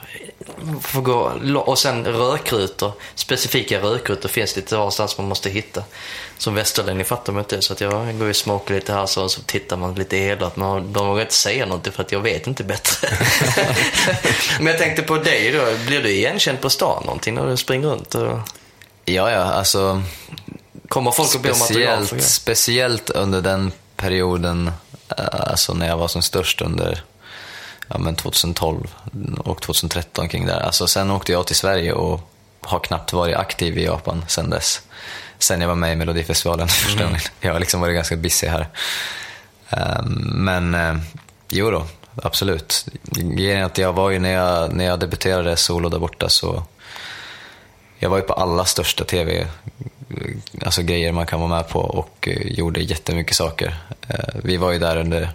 [0.82, 5.84] Får gå, och sen rökrutor, specifika rökrutor finns lite varstans man måste hitta.
[6.38, 9.42] Som västerlänning fattar man inte så att jag går och smakar lite här så, så
[9.42, 10.56] tittar man lite elakt.
[10.56, 13.08] Men de vågar inte säga någonting för att jag vet inte bättre.
[14.58, 17.88] Men jag tänkte på dig då, blir du igenkänd på stan någonting när du springer
[17.88, 18.16] runt?
[18.16, 18.40] Och
[19.06, 20.02] Ja, ja, alltså
[20.88, 22.06] kommer folk och ber om autografer?
[22.06, 24.72] speciellt, speciellt under den perioden,
[25.18, 27.04] eh, alltså när jag var som störst under
[27.88, 28.94] ja, men 2012
[29.38, 30.60] och 2013 kring där.
[30.60, 34.82] Alltså sen åkte jag till Sverige och har knappt varit aktiv i Japan sen dess.
[35.40, 37.20] Sen jag var med i Melodifestivalen första gången.
[37.40, 38.68] Jag har liksom varit ganska busy här.
[39.70, 40.14] Ehm,
[40.46, 40.96] Men eh,
[41.50, 41.86] jo då,
[42.24, 42.86] absolut.
[43.12, 46.64] Grejen att jag var ju när jag, när jag debuterade solo där borta så
[48.00, 49.48] jag var ju på alla största tv
[50.62, 53.76] alltså grejer man kan vara med på och eh, gjorde jättemycket saker.
[54.08, 55.30] Eh, vi var ju där under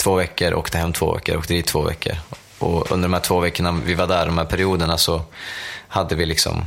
[0.00, 2.16] två veckor, åkte hem två veckor, åkte dit två veckor.
[2.58, 5.22] Och under de här två veckorna vi var där, de här perioderna, så
[5.88, 6.64] hade vi liksom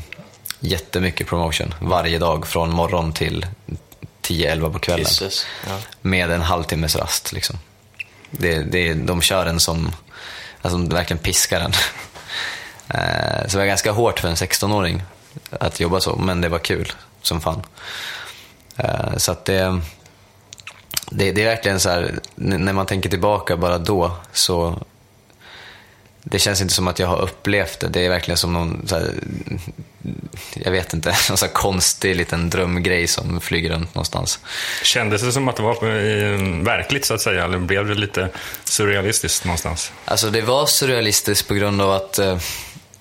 [0.60, 3.46] jättemycket promotion varje dag från morgon till
[4.22, 5.06] 10-11 på kvällen.
[5.68, 5.78] Ja.
[6.02, 7.32] Med en halvtimmes rast.
[7.34, 7.56] Liksom.
[8.32, 9.92] Det, det, de kör en som,
[10.62, 11.74] alltså de verkligen piskar en.
[12.88, 15.04] Eh, Så det var ganska hårt för en 16-åring
[15.52, 16.92] att jobba så, men det var kul
[17.22, 17.62] som fan.
[18.78, 19.82] Eh, Så att det,
[21.16, 24.84] det, det är verkligen så här, när man tänker tillbaka bara då, så
[26.24, 27.88] det känns inte som att jag har upplevt det.
[27.88, 29.14] Det är verkligen som någon, så här,
[30.54, 34.40] jag vet inte, någon så konstig liten drömgrej som flyger runt någonstans.
[34.84, 38.30] Kändes det som att det var verkligt så att säga, eller blev det lite
[38.64, 39.92] surrealistiskt någonstans?
[40.06, 42.38] Alltså det var surrealistiskt på grund av att eh,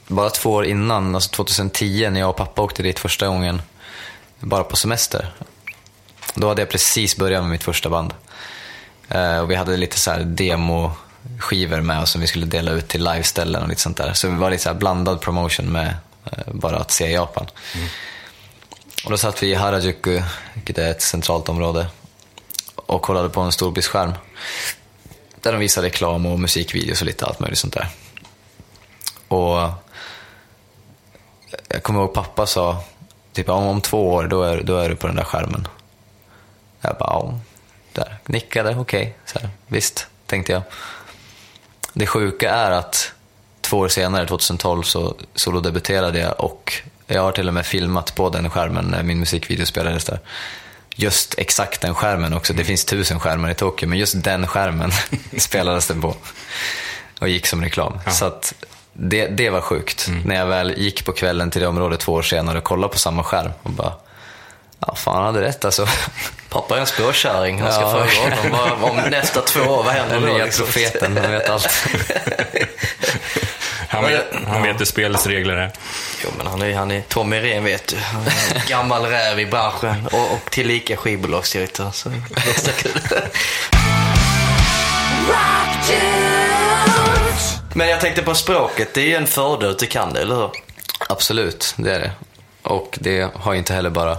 [0.06, 3.62] bara två år innan, alltså 2010 när jag och pappa åkte dit första gången,
[4.40, 5.32] bara på semester.
[6.34, 8.14] Då hade jag precis börjat med mitt första band.
[9.08, 12.88] Eh, och vi hade lite så här demo-skivor med oss som vi skulle dela ut
[12.88, 14.12] till liveställen och lite sånt där.
[14.12, 17.46] Så det var lite så här blandad promotion med eh, bara att se Japan.
[19.04, 20.22] Och då satt vi i Harajuku,
[20.54, 21.86] vilket är ett centralt område,
[22.76, 24.12] och kollade på en storbildsskärm.
[25.40, 27.88] Där de visade reklam och musikvideos och lite allt möjligt sånt där.
[29.28, 29.70] Och
[31.68, 32.84] jag kommer ihåg pappa sa,
[33.32, 35.68] typ om, om två år då är, då är du på den där skärmen.
[36.82, 37.40] Jag bara, ja,
[37.92, 38.16] där.
[38.26, 40.62] Nickade, okej, här, visst, tänkte jag.
[41.92, 43.12] Det sjuka är att
[43.60, 48.30] två år senare, 2012, så solodebuterade jag och jag har till och med filmat på
[48.30, 50.20] den skärmen när min musikvideo spelades där.
[50.96, 52.52] Just exakt den skärmen också.
[52.52, 54.90] Det finns tusen skärmar i Tokyo, men just den skärmen
[55.38, 56.14] spelades den på.
[57.18, 57.98] Och gick som reklam.
[58.10, 58.54] Så att
[58.92, 60.10] det, det var sjukt.
[60.24, 62.98] När jag väl gick på kvällen till det området två år senare och kollade på
[62.98, 63.92] samma skärm och bara,
[64.86, 65.86] ja fan han hade rätt alltså.
[66.48, 67.60] Pappa är en spårkärring.
[67.62, 68.06] Han ska Ja.
[68.06, 70.32] fråga honom om nästa två år, vad händer Den då?
[70.34, 70.64] nya liksom?
[70.64, 71.68] profeten, han vet allt.
[73.88, 75.70] Han vet, han vet hur spelets regler är.
[76.24, 77.96] Jo, men han är, han är Tommy Ren, vet du.
[77.96, 81.90] Han är en Gammal räv i branschen och, och tillika skivbolagsdirektör.
[81.92, 83.00] Så det är kul.
[87.74, 88.94] Men jag tänkte på språket.
[88.94, 90.50] Det är ju en fördel att du kan det, eller hur?
[91.08, 92.10] Absolut, det är det.
[92.62, 94.16] Och det har ju inte heller bara,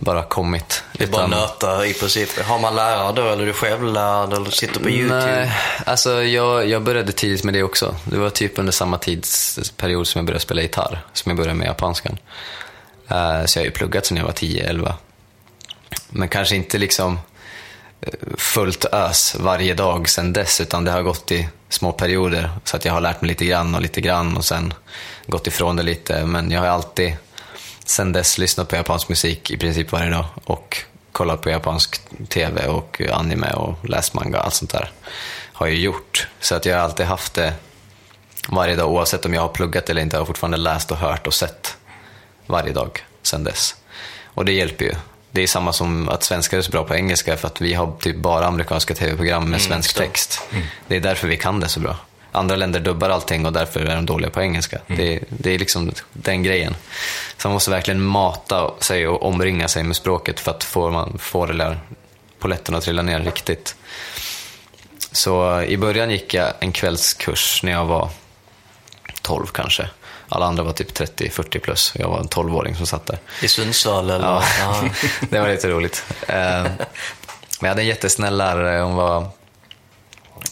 [0.00, 0.82] bara kommit.
[0.92, 2.40] Det är bara nöta i princip.
[2.40, 5.26] Har man lärare då, eller är du självlärd, eller sitter på YouTube?
[5.26, 5.52] Nej,
[5.86, 7.94] alltså jag, jag började tidigt med det också.
[8.04, 11.66] Det var typ under samma tidsperiod som jag började spela gitarr, som jag började med
[11.66, 12.18] japanskan.
[13.08, 14.92] Eh, så jag har ju pluggat sedan jag var 10-11.
[16.08, 17.18] Men kanske inte liksom
[18.00, 22.50] eh, fullt ös varje dag sedan dess, utan det har gått i små perioder.
[22.64, 24.74] Så att jag har lärt mig lite grann och lite grann och sen
[25.26, 26.26] gått ifrån det lite.
[26.26, 27.16] Men jag har alltid
[27.84, 32.66] sedan dess lyssnat på japansk musik i princip varje dag och kollat på japansk tv
[32.66, 34.90] och anime och läst manga och allt sånt där.
[35.52, 36.28] Har jag gjort.
[36.40, 37.54] Så att jag har alltid haft det
[38.48, 40.16] varje dag oavsett om jag har pluggat eller inte.
[40.16, 41.76] Jag har fortfarande läst och hört och sett
[42.46, 43.76] varje dag sedan dess.
[44.24, 44.94] Och det hjälper ju.
[45.30, 47.92] Det är samma som att svenskar är så bra på engelska för att vi har
[48.00, 50.08] typ bara amerikanska tv-program med svensk stämmer.
[50.08, 50.40] text.
[50.86, 51.96] Det är därför vi kan det så bra.
[52.34, 54.78] Andra länder dubbar allting och därför är de dåliga på engelska.
[54.86, 56.76] Det, det är liksom den grejen.
[57.36, 61.18] Så man måste verkligen mata sig och omringa sig med språket för att få, man,
[61.18, 61.80] få det där
[62.38, 63.76] polletten att trilla ner riktigt.
[65.12, 68.08] Så i början gick jag en kvällskurs när jag var
[69.22, 69.88] 12 kanske.
[70.28, 71.92] Alla andra var typ 30-40 plus.
[71.96, 73.18] Jag var en 12-åring som satt där.
[73.42, 74.26] I Sundsvall, eller?
[74.26, 74.42] Ja.
[74.60, 74.84] Ja.
[75.30, 76.04] det var lite roligt.
[76.28, 76.68] Eh, Men
[77.60, 78.80] jag hade en jättesnäll lärare.
[78.82, 79.28] Hon var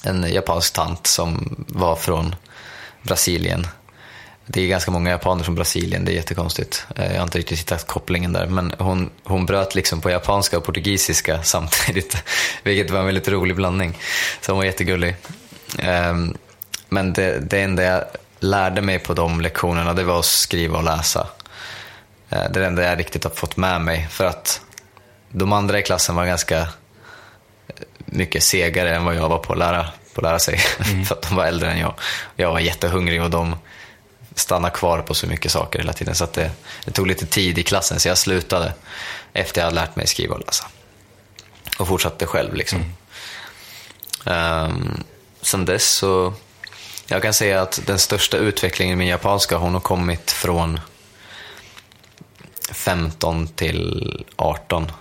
[0.02, 2.34] en japansk tant som var från
[3.02, 3.66] Brasilien.
[4.46, 6.86] Det är ganska många japaner från Brasilien, det är jättekonstigt.
[6.96, 8.46] Eh, jag har inte riktigt hittat kopplingen där.
[8.46, 12.16] Men hon, hon bröt liksom på japanska och portugisiska samtidigt.
[12.62, 13.98] Vilket var en väldigt rolig blandning.
[14.40, 15.16] Så hon var jättegullig.
[15.78, 16.36] Ehm,
[16.88, 18.04] men det, det enda jag
[18.40, 21.28] lärde mig på de lektionerna, det var att skriva och läsa.
[22.30, 24.08] Eh, det är det enda jag riktigt har fått med mig.
[24.10, 24.60] För att
[25.28, 26.68] de andra i klassen var ganska
[28.12, 29.84] mycket segare än vad jag var på att lära,
[30.14, 30.58] på att lära sig.
[31.08, 31.94] för att de var äldre än jag.
[32.36, 33.56] Jag var jättehungrig och de
[34.34, 36.14] stannade kvar på så mycket saker hela tiden.
[36.14, 36.50] Så att det,
[36.84, 38.74] det tog lite tid i klassen, så jag slutade
[39.32, 40.66] efter jag hade lärt mig skriva och läsa.
[41.78, 42.84] Och fortsatte själv liksom.
[44.24, 45.04] Um,
[45.42, 46.34] sen dess så,
[47.06, 50.80] jag kan säga att den största utvecklingen i min japanska hon har kommit från
[52.70, 54.92] 15 till 18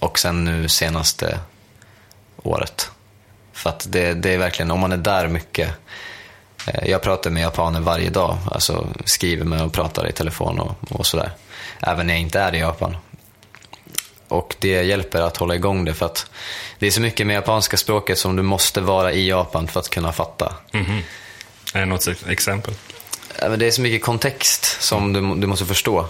[0.00, 1.38] och sen nu senaste
[2.44, 2.90] året.
[3.52, 5.70] För att det, det är verkligen, om man är där mycket,
[6.66, 10.76] eh, jag pratar med japaner varje dag, alltså skriver med och pratar i telefon och,
[10.90, 11.30] och sådär.
[11.80, 12.96] Även när jag inte är i Japan.
[14.28, 16.30] Och det hjälper att hålla igång det för att
[16.78, 19.88] det är så mycket med japanska språket som du måste vara i Japan för att
[19.90, 20.54] kunna fatta.
[21.74, 22.74] Är det något exempel?
[23.42, 26.06] Men Det är så mycket kontext som du, du måste förstå.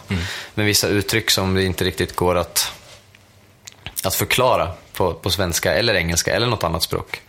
[0.55, 2.73] Med vissa uttryck som det inte riktigt går att,
[4.07, 7.21] att förklara på, på svenska eller engelska eller något annat språk.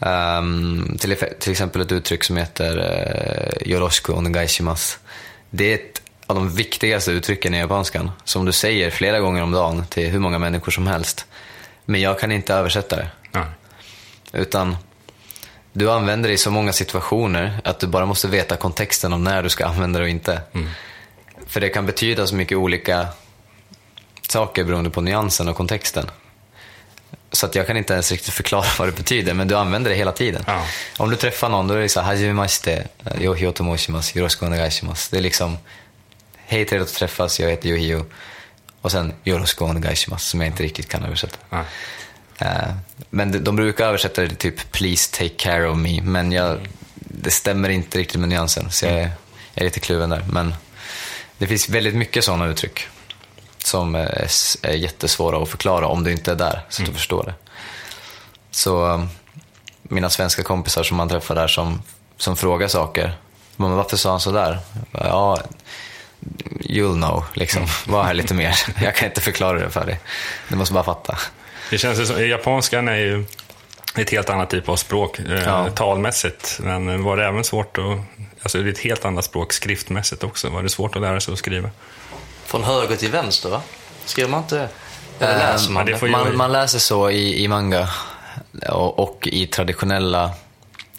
[0.00, 4.98] Ehm, till, till exempel ett uttryck som heter uh, Yoroshiku onegaishimasu.
[5.50, 9.52] Det är ett av de viktigaste uttrycken i japanskan som du säger flera gånger om
[9.52, 11.26] dagen till hur många människor som helst.
[11.84, 13.08] Men jag kan inte översätta det.
[13.32, 13.44] Nej.
[14.32, 14.76] Utan
[15.72, 19.42] du använder det i så många situationer att du bara måste veta kontexten om när
[19.42, 20.40] du ska använda det och inte.
[21.46, 23.06] För det kan betyda så mycket olika
[24.28, 26.10] saker beroende på nyansen och kontexten.
[27.32, 29.96] Så att jag kan inte ens riktigt förklara vad det betyder, men du använder det
[29.96, 30.44] hela tiden.
[30.46, 30.66] Ja.
[30.98, 32.86] Om du träffar någon, då är det så här, hajimemashite,
[33.20, 35.08] yohio tomoshimasu, yoroshiku onegaishimasu.
[35.10, 35.58] Det är liksom,
[36.46, 38.04] hej trevligt att träffas, jag heter Yohio.
[38.80, 41.36] Och sen yoroshiku onegaishimasu, som jag inte riktigt kan översätta.
[41.50, 41.64] Nej.
[42.38, 42.74] Eh,
[43.10, 46.68] Men de- de brukar översätta det till typ “Please take care of me”, men jag,
[46.94, 48.98] det stämmer inte riktigt med nyansen, så jag är,
[49.54, 50.24] jag är lite kluven där.
[50.30, 50.54] Men
[51.38, 52.80] det finns väldigt mycket sådana uttryck
[53.66, 54.28] som är,
[54.74, 57.34] jättesvåra att förklara om du inte är där, så att du förstår det.
[58.50, 59.04] Så eh,
[59.82, 61.82] mina svenska kompisar som man träffar där som,
[62.16, 63.12] som frågar saker,
[63.56, 64.58] men varför sa han sådär?
[64.92, 65.38] Ja,
[66.60, 67.66] you'll know, liksom.
[67.86, 68.54] Var här lite mer.
[68.82, 70.00] Jag kan inte förklara det för dig.
[70.48, 71.18] Du måste bara fatta.
[71.70, 73.24] Det känns som, japanskan är ju
[73.96, 75.70] ett helt annat typ av språk eh, Ja.
[75.70, 76.58] talmässigt.
[76.62, 77.84] Men var det även svårt att...
[78.42, 80.48] Alltså det är ett helt annat språk skriftmässigt också.
[80.50, 81.70] Var det svårt att lära sig att skriva?
[82.46, 83.62] Från höger till vänster, va?
[84.04, 84.68] Skriver man inte?
[85.20, 87.88] Eller Eh, läser man det Man, man läser så i, i manga
[88.68, 90.30] och, och i traditionella,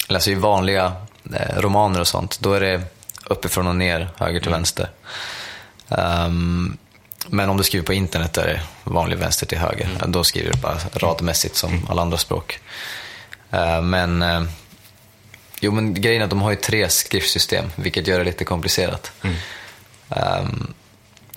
[0.09, 0.93] alltså i vanliga
[1.33, 2.39] eh, romaner och sånt.
[2.39, 2.81] Då är det
[3.25, 4.89] uppifrån och ner, höger till vänster.
[5.89, 6.77] Ehm,
[7.27, 9.89] men om du skriver på internet är det vanlig vänster till höger.
[10.07, 12.59] Då skriver du bara radmässigt som alla andra språk.
[13.51, 14.43] Eh, men, eh,
[15.59, 19.11] jo, men grejen är att de har ju tre skriftsystem, vilket gör det lite komplicerat.
[20.09, 20.73] Ehm,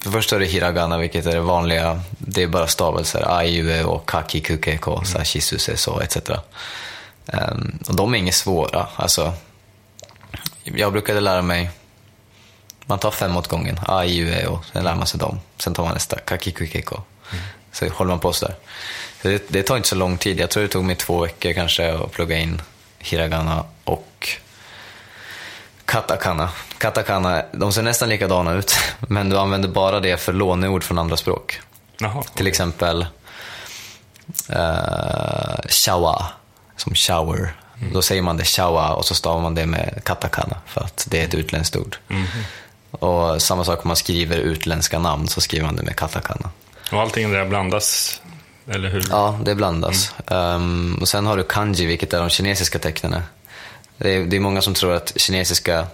[0.01, 2.01] för först är det hiragana, vilket är det vanliga.
[2.18, 3.24] Det är bara stavelser.
[3.26, 6.16] A, I, U, E, och kaki, kuke, ko, sa, shisu, se, so, etc.
[7.26, 8.86] Ehm, och de är inget svåra.
[8.96, 9.32] Alltså,
[10.64, 11.70] jag brukade lära mig,
[12.86, 13.80] man tar fem åt gången.
[13.86, 15.40] A, I, U, E, och sen lär man sig dem.
[15.57, 16.96] Sen tar man nästa, kaki, kuke, ko.
[17.72, 18.55] Så håller man på sådär.
[19.22, 20.40] Så det, det tar inte så lång tid.
[20.40, 22.62] Jag tror det tog mig två veckor kanske att plugga in
[22.98, 24.28] hiragana och
[25.91, 26.49] Katakana.
[26.78, 31.16] Katakana, de ser nästan likadana ut, men du använder bara det för låneord från andra
[31.16, 31.61] språk.
[31.99, 32.22] Jaha.
[32.34, 33.07] Till exempel
[34.51, 36.26] uh, shawa,
[36.76, 37.55] som shower.
[37.93, 41.20] Då säger man det shawa och så stavar man det med katakana för att det
[41.20, 41.97] är ett utländskt ord.
[42.91, 46.51] Och samma sak om man skriver utländska namn så skriver man det med katakana.
[46.93, 48.20] Och allting där blandas,
[48.68, 49.05] eller hur?
[49.11, 50.14] Ja, det blandas.
[50.26, 53.22] Ehm, och sen har du kanji, vilket är de kinesiska tecknen.
[54.03, 55.86] Det är, det är många som tror att kinesiska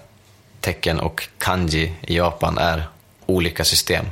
[0.61, 2.89] tecken och kanji i Japan är
[3.27, 4.07] olika system.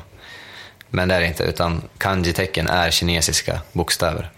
[0.90, 4.30] Men det är det inte, utan kanji-tecken är kinesiska bokstäver.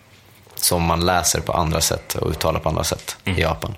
[0.55, 3.75] Som man läser på andra sätt och uttalar på andra sätt i Japan.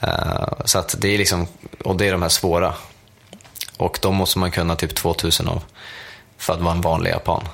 [0.00, 1.46] Eh, så att det är liksom,
[1.84, 2.74] och det är de här svåra.
[3.76, 5.62] Och de måste man kunna typ 2000 av
[6.36, 7.48] för att vara en vanlig japan.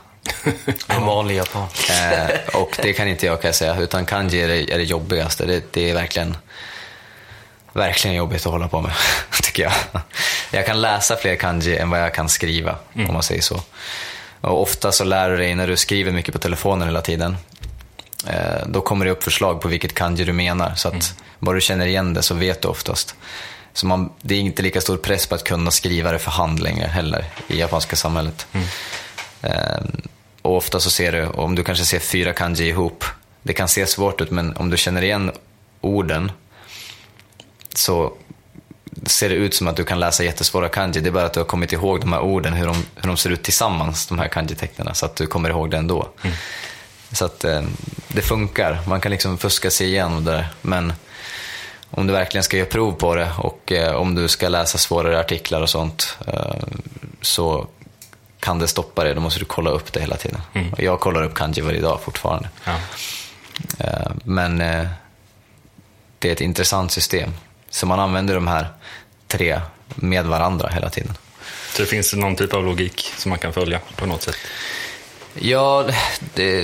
[0.89, 1.69] En vanlig japan.
[1.91, 4.85] Eh, och det kan inte jag kan jag säga, utan kanji är det, är det
[4.85, 5.47] jobbigaste.
[5.47, 6.37] Det, det är verkligen,
[7.75, 8.93] verkligen jobbigt att hålla på med,
[9.43, 10.03] tycker jag.
[10.51, 13.61] Jag kan läsa fler kanji än vad jag kan skriva, om man säger så.
[14.41, 17.37] Och ofta så lär du dig när du skriver mycket på telefonen hela tiden.
[18.27, 20.75] Eh, då kommer det upp förslag på vilket kanji du menar.
[20.75, 23.15] Så att bara du känner igen det så vet du oftast.
[23.73, 26.61] Så man, det är inte lika stor press på att kunna skriva det för hand
[26.61, 28.47] längre heller i japanska samhället.
[29.43, 29.83] Eh,
[30.43, 33.05] och ofta så ser du, om du kanske ser fyra kanji ihop,
[33.43, 35.33] det kan se svårt ut men om du känner igen
[35.81, 36.33] orden
[37.79, 38.13] så
[39.07, 41.01] ser det ut som att du kan läsa jättesvåra kanji.
[41.01, 43.17] Det är bara att du har kommit ihåg de här orden, hur de, hur de
[43.17, 46.09] ser ut tillsammans, de här kanji-tecknen, så att du kommer ihåg det ändå.
[47.13, 47.63] Så att eh,
[48.09, 48.79] det funkar.
[48.89, 50.49] Man kan liksom fuska sig igenom det där.
[50.63, 50.93] Men
[51.91, 55.21] om du verkligen ska göra prov på det och eh, om du ska läsa svårare
[55.21, 56.57] artiklar och sånt eh,
[57.23, 57.67] så
[58.41, 59.15] kan det stoppa dig.
[59.15, 60.41] Då måste du kolla upp det hela tiden.
[60.73, 62.49] Och jag kollar upp kanji varje dag fortfarande.
[62.65, 62.75] Ja.
[63.79, 64.87] Eh, Men eh,
[66.19, 67.31] det är ett intressant system.
[67.75, 68.67] Så man använder de här
[69.29, 69.61] tre
[69.95, 71.17] med varandra hela tiden.
[71.73, 74.37] Så det finns någon typ av logik som man kan följa på något sätt.
[75.35, 75.85] Ja,
[76.35, 76.61] det,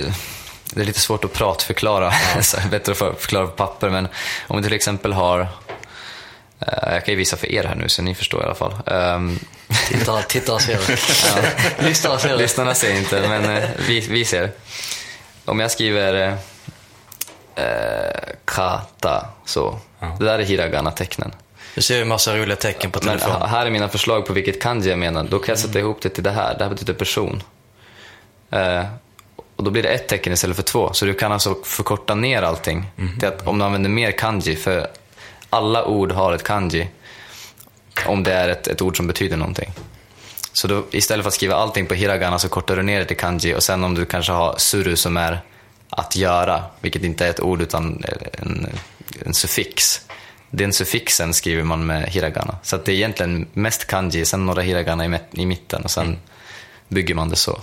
[0.74, 2.12] det är lite svårt att pratförklara.
[2.12, 3.90] Är bättre att förklara på papper.
[3.90, 4.08] Men
[4.48, 5.40] om vi till exempel har...
[5.40, 8.74] eh, Jag kan ju visa för er här nu så ni förstår i alla fall.
[8.86, 9.38] Ehm,
[9.88, 11.82] Tittare, tittare ser det.
[11.88, 12.36] Lyssnare ser det.
[12.36, 14.50] Lyssnarna ser inte, men eh, vi, vi ser.
[15.44, 16.36] Om jag skriver
[17.60, 19.78] eh, kata, så.
[20.18, 21.32] Det där är hiragana-tecknen.
[21.74, 23.48] Du ser ju en massa roliga tecken på telefonen.
[23.48, 25.24] här är mina förslag på vilket kanji jag menar.
[25.24, 26.58] Då kan jag sätta ihop det till det här.
[26.58, 27.42] Det här betyder person.
[28.50, 28.84] Eh,
[29.56, 30.92] och då blir det ett tecken istället för två.
[30.92, 32.90] Så du kan alltså förkorta ner allting.
[33.18, 34.86] Till att om du använder mer kanji, för
[35.50, 36.88] alla ord har ett kanji.
[38.06, 39.72] Om det är ett, ett ord som betyder någonting.
[40.52, 43.16] Så då, istället för att skriva allting på hiragana så kortar du ner det till
[43.16, 43.54] kanji.
[43.54, 45.40] Och sen om du kanske har suru som är
[45.90, 48.66] att göra, vilket inte är ett ord utan en,
[49.26, 50.00] en suffix.
[50.50, 52.58] Den suffixen skriver man med hiragana.
[52.62, 56.18] Så det är egentligen mest kanji, sen några hiragana i, i mitten och sen
[56.88, 57.60] bygger man det så.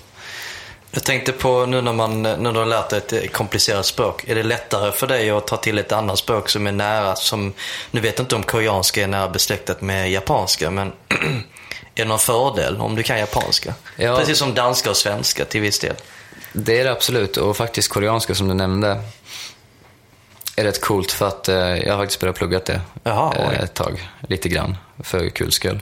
[0.91, 4.23] Jag tänkte på nu när, man, när du har lärt dig ett komplicerat språk.
[4.27, 7.53] Är det lättare för dig att ta till ett annat språk som är nära, som,
[7.91, 12.19] nu vet jag inte om koreanska är nära besläktat med japanska, men är det någon
[12.19, 13.73] fördel om du kan japanska?
[13.95, 14.17] Ja.
[14.17, 15.95] Precis som danska och svenska till viss del.
[16.53, 19.01] Det är det absolut och faktiskt koreanska som du nämnde
[20.55, 23.73] är rätt coolt för att eh, jag har faktiskt börjat plugga det Jaha, eh, ett
[23.73, 25.81] tag, lite grann, för kul skull.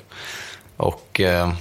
[0.78, 1.54] Och eh,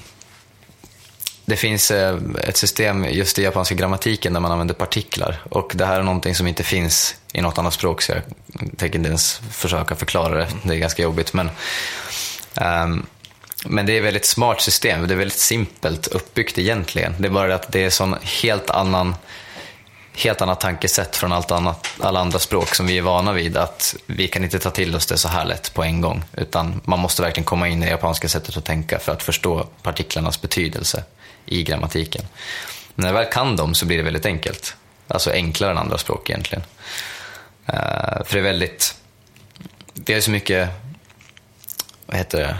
[1.44, 5.86] det finns eh, ett system just i japanska grammatiken där man använder partiklar och det
[5.86, 8.22] här är någonting som inte finns i något annat språk så jag
[8.76, 11.32] tänker inte ens försöka förklara det, det är ganska jobbigt.
[11.32, 11.50] Men,
[12.54, 13.06] ehm,
[13.64, 17.14] men det är ett väldigt smart system, det är väldigt simpelt uppbyggt egentligen.
[17.18, 19.14] Det är bara det att det är sån helt annan
[20.16, 23.56] helt annat tankesätt från allt annat, alla andra språk som vi är vana vid.
[23.56, 26.24] Att vi kan inte ta till oss det så här lätt på en gång.
[26.36, 29.66] Utan man måste verkligen komma in i det japanska sättet att tänka för att förstå
[29.82, 31.04] partiklarnas betydelse
[31.46, 32.24] i grammatiken.
[32.94, 34.76] När jag väl kan dem så blir det väldigt enkelt.
[35.08, 36.64] Alltså enklare än andra språk egentligen.
[37.68, 38.94] Uh, för det är väldigt...
[39.94, 40.68] Vi har så mycket...
[42.06, 42.56] Vad heter det?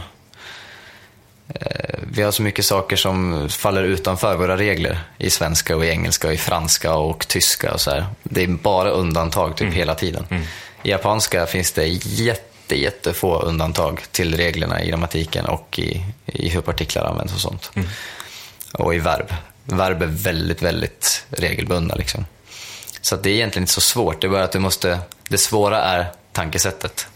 [1.48, 5.88] Eh, Vi har så mycket saker som faller utanför våra regler i svenska och i
[5.88, 8.06] engelska och i franska och tyska och så här.
[8.22, 10.26] Det är bara undantag typ hela tiden.
[10.82, 16.60] I japanska finns det jätte, jättefå undantag till reglerna i grammatiken och i, i hur
[16.60, 17.70] partiklar används och sånt.
[18.72, 19.34] Och i verb.
[19.64, 22.26] Verb är väldigt, väldigt regelbundna liksom.
[23.00, 24.20] Så det är egentligen inte så svårt.
[24.20, 27.06] Det är bara att du måste, det svåra är tankesättet.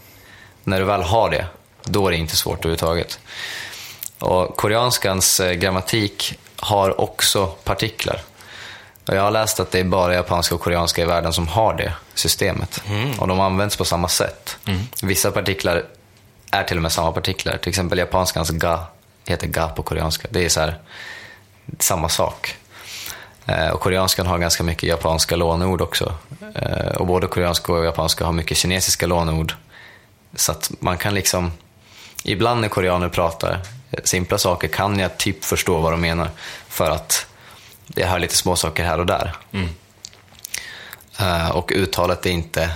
[0.63, 1.45] När du väl har det,
[1.83, 3.19] då är det inte svårt överhuvudtaget.
[4.19, 8.21] Och koreanskans eh, grammatik har också partiklar.
[9.07, 11.73] Och jag har läst att det är bara japanska och koreanska i världen som har
[11.73, 12.81] det systemet.
[13.19, 14.57] Och de används på samma sätt.
[15.03, 15.83] Vissa partiklar
[16.51, 17.57] är till och med samma partiklar.
[17.57, 18.85] Till exempel japanskans ga
[19.25, 20.27] heter ga på koreanska.
[20.31, 20.75] Det är så här,
[21.79, 22.55] samma sak.
[23.45, 26.13] Eh, Och koreanskan har ganska mycket japanska låneord också.
[26.55, 29.53] Eh, Och både koreanska och japanska har mycket kinesiska låneord.
[30.35, 31.51] Så att man kan liksom,
[32.23, 33.59] ibland när koreaner pratar
[34.03, 36.29] simpla saker kan jag typ förstå vad de menar.
[36.67, 37.25] För att
[37.95, 39.35] jag hör lite små saker här och där.
[41.19, 42.69] Eh, Och uttalet är inte,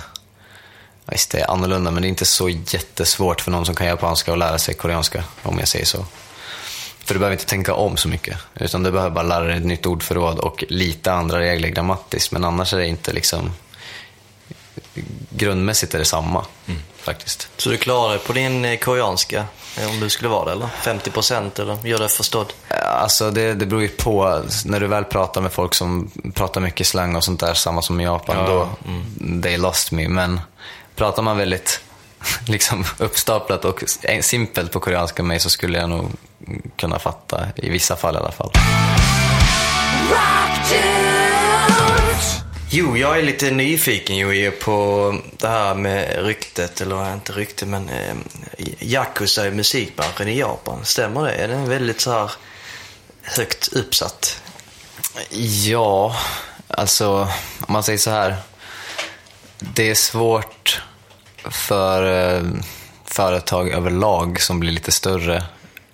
[1.06, 4.32] visst det är annorlunda men det är inte så jättesvårt för någon som kan japanska
[4.32, 6.04] att lära sig koreanska, om jag säger så.
[7.04, 8.36] För du behöver inte tänka om så mycket.
[8.54, 12.32] Utan du behöver bara lära dig ett nytt ordförråd och lite andra regler grammatiskt.
[12.32, 13.52] Men annars är det inte liksom...
[15.30, 16.44] Grundmässigt är det samma,
[16.96, 17.48] faktiskt.
[17.56, 19.44] Så du klarar dig på din eh, koreanska,
[19.78, 20.68] eh, om du skulle vara det, eller?
[20.68, 22.52] 50 procent, eller gör dig förstådd?
[22.68, 24.42] Alltså det, det beror ju på.
[24.64, 28.00] När du väl pratar med folk som pratar mycket slang och sånt där, samma som
[28.00, 28.68] i Japan, då
[29.42, 30.08] they lost me.
[30.08, 30.40] Men
[30.96, 31.80] pratar man väldigt
[32.46, 33.84] liksom uppstaplat och
[34.20, 36.10] simpelt på koreanska med mig så skulle jag nog
[36.76, 38.50] kunna fatta, i vissa fall i alla fall.
[42.76, 47.88] Jo, jag är lite nyfiken ju på det här med ryktet, eller inte rykte, men
[47.88, 48.16] eh,
[48.80, 50.84] Yakuza i musikbranschen i Japan.
[50.84, 51.32] Stämmer det?
[51.32, 52.32] Är den väldigt så här
[53.22, 54.42] högt uppsatt?
[55.64, 56.16] Ja,
[56.68, 57.28] alltså
[57.60, 58.36] om man säger så här.
[59.58, 60.82] Det är svårt
[61.50, 62.42] för, eh,
[63.04, 65.44] företag överlag som blir lite större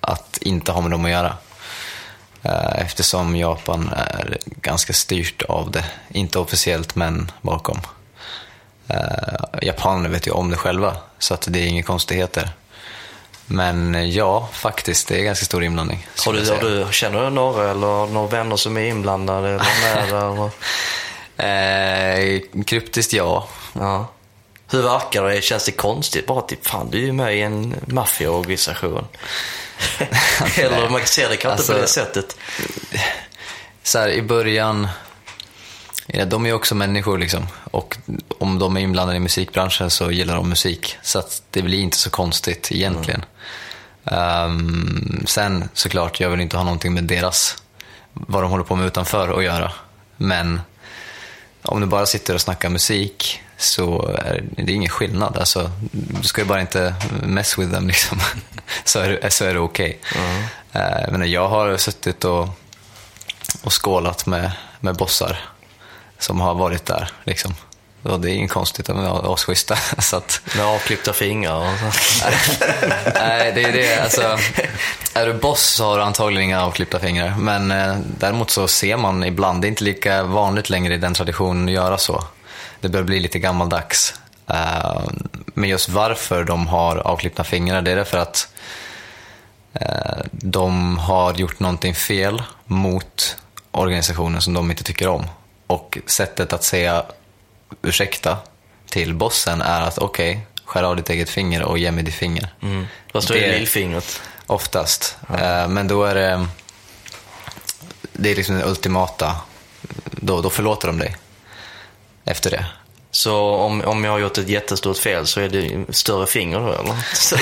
[0.01, 1.37] att inte ha med dem att göra.
[2.43, 5.85] Eh, Eftersom Japan är ganska styrt av det.
[6.09, 7.79] Inte officiellt, men bakom.
[8.89, 12.51] Eh, Japaner vet ju om det själva, så att det är inga konstigheter.
[13.47, 16.07] Men eh, ja, faktiskt, det är ganska stor inblandning.
[16.27, 20.25] Har du, har du, känner du några eller några vänner som är inblandade eller?
[20.41, 20.55] Och,
[21.45, 23.49] Eh, kryptiskt ja.
[23.73, 24.07] ja.
[24.71, 25.45] Hur verkar det?
[25.45, 26.27] Känns det konstigt?
[26.27, 29.05] Bara typ, fan du är ju med i en maffiaorganisation.
[30.57, 32.37] eller man ser det kanske Alltså- på det sättet.
[33.83, 34.89] så här, i början,
[36.07, 37.47] ja, de är ju också människor liksom.
[37.65, 37.97] Och
[38.39, 40.97] om de är inblandade i musikbranschen så gillar de musik.
[41.03, 43.25] Så att det blir inte så konstigt egentligen.
[44.05, 47.63] Ehm, sen såklart, jag vill inte ha någonting med deras,
[48.13, 49.73] vad de håller på med utanför att göra.
[50.17, 50.61] Men
[51.63, 55.37] om du bara sitter och snackar musik så är det ingen skillnad.
[55.37, 58.21] Alltså, du ska ju bara inte mess with them liksom.
[58.85, 60.01] så är det, så är det okej.
[60.73, 62.49] Eh, men jag har suttit och
[63.63, 65.39] och skålat med, med bossar
[66.19, 67.11] som har varit där.
[67.25, 67.55] Liksom.
[68.03, 69.77] Och det är inget konstigt, de är asschyssta.
[69.99, 72.25] Så att, Med avklippta fingrar och så.
[73.15, 74.03] nej, det är det.
[74.03, 74.39] Alltså,
[75.15, 77.35] är du boss så har du antagligen inga avklippta fingrar.
[77.39, 81.15] Men eh, däremot så ser man ibland, det är inte lika vanligt längre i den
[81.15, 82.25] traditionen att göra så.
[82.81, 84.15] Det börjar bli lite gammaldags.
[84.47, 85.01] Eh,
[85.47, 88.49] men just varför de har avklippta fingrar, det är därför att
[89.75, 93.37] eh, de har gjort någonting fel mot
[93.71, 95.27] organisationen som de inte tycker om.
[95.67, 97.05] Och sättet att säga
[97.83, 98.39] ursäkta
[98.89, 102.55] till bossen är att okej, skär av ditt eget finger och ge mig ditt finger.
[102.63, 102.87] Mm.
[103.13, 104.21] Vad står det i Det- lillfingret?
[104.47, 105.17] Oftast.
[105.39, 106.47] Eh, Men då är det,
[108.13, 109.37] det är liksom den ultimata,
[110.11, 111.17] då, då förlåter de dig
[112.25, 112.65] efter det.
[113.13, 116.73] Så om, om jag har gjort ett jättestort fel så är det större finger då
[116.73, 116.97] eller?
[117.15, 117.37] Så,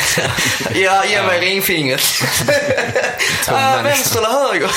[0.74, 2.01] ja, ge mig ringfingret.
[3.49, 4.70] ah, vänster eller höger?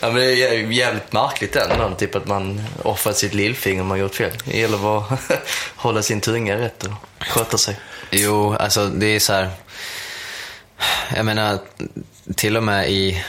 [0.00, 3.86] ja, men det är jä- jävligt märkligt ändå, typ att man offrar sitt lillfinger om
[3.86, 4.30] man har gjort fel.
[4.44, 5.20] Det gäller att
[5.76, 6.92] hålla sin tunga rätt och
[7.26, 7.76] sköta sig.
[8.10, 9.50] Jo, alltså det är så här.
[11.16, 11.58] Jag menar,
[12.36, 13.24] till och med i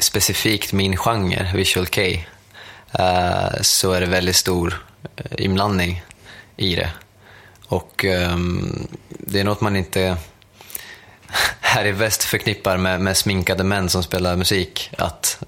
[0.00, 2.02] specifikt min genre, visual K,
[3.60, 4.84] så är det väldigt stor
[5.16, 6.02] eh, inblandning
[6.56, 6.90] i det.
[7.68, 10.16] Och ehm, det är något man inte
[11.60, 14.90] här i väst förknippar med, med sminkade män som spelar musik.
[14.98, 15.38] Att,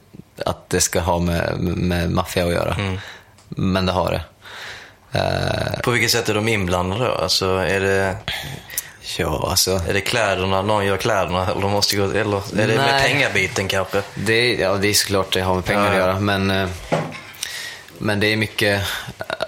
[0.44, 2.76] att det ska ha med, med maffia att göra.
[3.48, 4.22] Men det har det.
[5.12, 7.12] Eh, På vilket sätt är de inblandade då?
[7.14, 8.16] Alltså är det,
[9.18, 9.80] ja, alltså.
[9.88, 13.12] är det kläderna, någon gör kläderna eller, måste gå, eller är det med Nej.
[13.12, 14.02] pengabiten kanske?
[14.14, 16.20] Det ja, det är såklart det har med pengar Ja, att göra.
[16.20, 16.68] Men, eh,
[17.98, 18.82] men det är mycket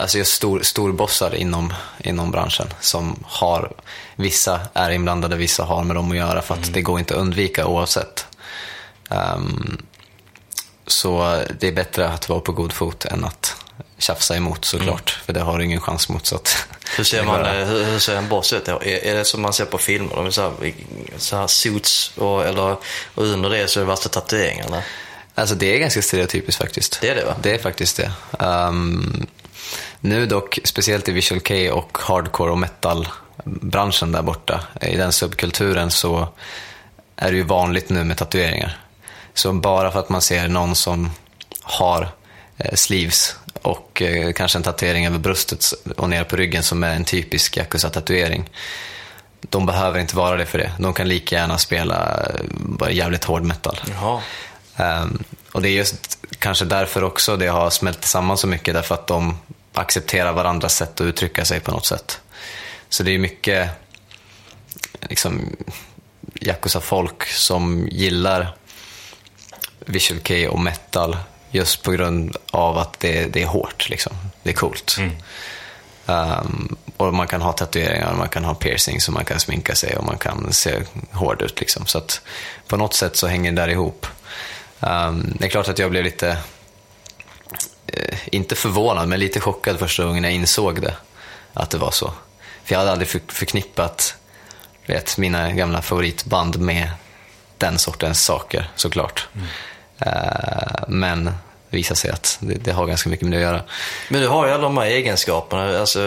[0.01, 3.72] alltså just stor, storbossar inom, inom branschen som har,
[4.16, 6.72] vissa är inblandade, vissa har med dem att göra för att Mm.
[6.72, 8.26] det går inte att undvika oavsett.
[9.11, 9.82] Ehm,
[10.86, 13.57] så det är bättre att vara på god fot än att
[13.98, 15.11] tjafsa emot såklart.
[15.24, 16.26] För det har du ingen chans mot.
[16.26, 16.96] Så att, Mm.
[16.96, 18.68] Hur ser, man, hur ser en boss ut?
[18.68, 20.16] Är, är det som man ser på filmer?
[20.16, 20.72] De är så här,
[21.16, 22.76] så här suits och, eller,
[23.14, 24.82] och under det så är det värsta tatueringarna.
[25.34, 26.98] Alltså det är ganska stereotypiskt faktiskt.
[27.00, 27.34] Det är det, va?
[27.42, 28.12] Det är faktiskt det.
[28.44, 29.26] Ehm,
[30.00, 35.90] nu dock, speciellt i visual K och hardcore och metal-branschen där borta, i den subkulturen
[35.90, 36.28] så
[37.16, 38.78] är det ju vanligt nu med tatueringar.
[39.34, 41.10] Så bara för att man ser någon som
[41.62, 42.08] har
[42.58, 46.96] eh, sleeves och eh, kanske en tatuering över bröstet och ner på ryggen som är
[46.96, 48.50] en typisk Yakuza-tatuering.
[49.40, 50.72] De behöver inte vara det för det.
[50.78, 53.80] De kan lika gärna spela eh, bara jävligt hård metal.
[53.90, 54.20] Jaha.
[54.80, 55.22] Ehm,
[55.52, 59.06] och det är just kanske därför också det har smält samman så mycket, därför att
[59.06, 59.38] de
[59.74, 62.20] accepterar varandras sätt att uttrycka sig på något sätt.
[62.88, 63.70] Så det är mycket
[65.00, 65.56] liksom,
[66.40, 68.56] Yakuza-folk som gillar
[69.78, 71.16] visual K och metal
[71.50, 74.12] just på grund av att det, det är hårt, liksom.
[74.42, 74.96] det är coolt.
[76.06, 79.96] Ehm, och man kan ha tatueringar, man kan ha piercings och man kan sminka sig
[79.96, 81.60] och man kan se hård ut.
[81.60, 81.86] Liksom.
[81.86, 82.20] Så att
[82.66, 84.06] på något sätt så hänger det där ihop.
[84.80, 86.38] Ehm, det är klart att jag blev lite,
[87.86, 90.94] eh, inte förvånad, men lite chockad första gången jag insåg det.
[91.54, 92.12] Att det var så.
[92.64, 94.14] För jag hade aldrig för, förknippat
[94.86, 96.90] vet, mina gamla favoritband med
[97.58, 99.28] den sortens saker, såklart.
[99.98, 101.30] Eh, men
[101.70, 103.62] visar sig att det, det har ganska mycket med det att göra.
[104.08, 105.78] Men du har ju alla de här egenskaperna.
[105.78, 105.98] Alltså,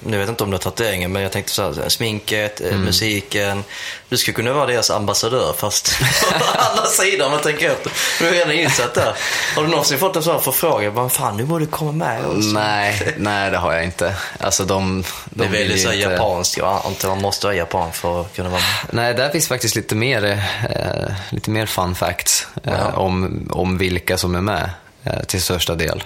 [0.00, 2.68] nu vet jag inte om du har tatueringar, men jag tänkte så här, sminket, eh,
[2.68, 2.80] Mm.
[2.80, 3.64] musiken.
[4.12, 5.98] Du skulle kunna vara deras ambassadör fast
[6.38, 7.92] på andra sidan om man tänker efter.
[8.18, 9.14] Du är redan insatt där.
[9.56, 10.94] Har du någonsin fått en sån förfrågan?
[10.94, 12.52] Vad fan, nu borde du komma med oss.
[12.52, 14.14] Nej, nej, det har jag inte.
[14.40, 16.56] Alltså de, de Det är vill väldigt så inte- japanskt.
[16.56, 18.94] Jag antar man måste vara japan för att kunna vara med.
[18.94, 20.24] Nej, där finns faktiskt lite mer,
[20.70, 22.92] eh, lite mer fun facts eh, Ja.
[22.96, 24.70] om, om vilka som är med
[25.04, 26.04] eh, till största del.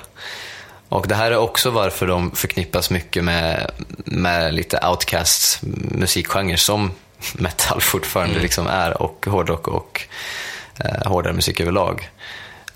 [0.89, 3.71] Och det här är också varför de förknippas mycket med,
[4.05, 5.59] med lite outcasts
[5.91, 6.93] musikgenre som
[7.35, 10.03] metal fortfarande liksom är och hårdrock och
[10.85, 12.11] eh, hårdare musik överlag.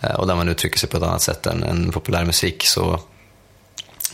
[0.00, 2.66] Eh, och där man uttrycker sig på ett annat sätt än, än populär musik.
[2.66, 3.00] Så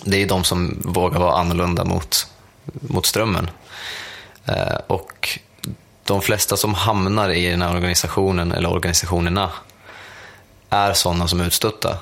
[0.04, 2.26] det är de som vågar vara annorlunda mot,
[2.64, 3.50] mot strömmen.
[4.44, 5.38] Eh, och
[6.04, 9.50] de flesta som hamnar i den här organisationen, eller organisationerna,
[10.70, 11.98] är sådana som är utstötta.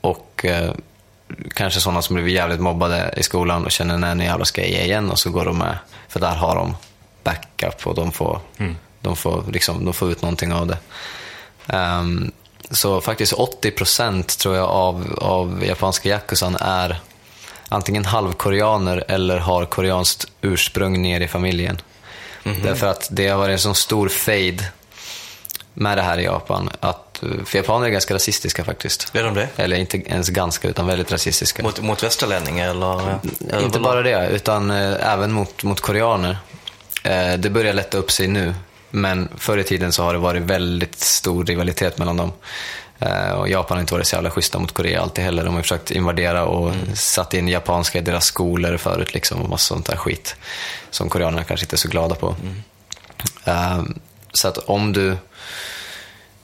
[0.00, 0.72] Och eh,
[1.54, 4.70] kanske sådana som blivit jävligt mobbade i skolan och känner nej nu jävlar ska jag
[4.70, 5.78] ge igen och så går de med.
[6.08, 6.76] För där har de
[7.24, 8.40] backup och de får,
[9.00, 10.78] de får, liksom, de får ut någonting av det.
[11.66, 12.32] Ehm,
[12.70, 17.00] så faktiskt 80% tror jag av, av japanska yakuzan är
[17.68, 21.80] antingen halvkoreaner eller har koreanskt ursprung ner i familjen.
[22.62, 24.64] Därför att det har varit en sån stor fade
[25.74, 26.70] med det här i Japan.
[26.80, 29.14] Att, för japaner är ganska rasistiska faktiskt.
[29.14, 29.48] Är de det?
[29.56, 31.62] Eller inte ens ganska, utan väldigt rasistiska.
[31.62, 33.18] Mot, mot västerlänningar eller?
[33.48, 36.38] eller Inte bara det, utan eh, även mot, mot koreaner.
[37.04, 38.54] Eh, det börjar lätta upp sig nu,
[38.90, 42.32] men förr i tiden så har det varit väldigt stor rivalitet mellan dem.
[42.98, 45.44] Eh, och Japan har inte varit så jävla schyssta mot Korea alltid heller.
[45.44, 49.74] De har försökt invadera och satt in japanska i deras skolor förut liksom, och massa
[49.74, 50.36] sånt där skit.
[50.90, 52.36] Som koreanerna kanske inte är så glada på.
[53.44, 53.82] Eh,
[54.32, 55.16] så att om du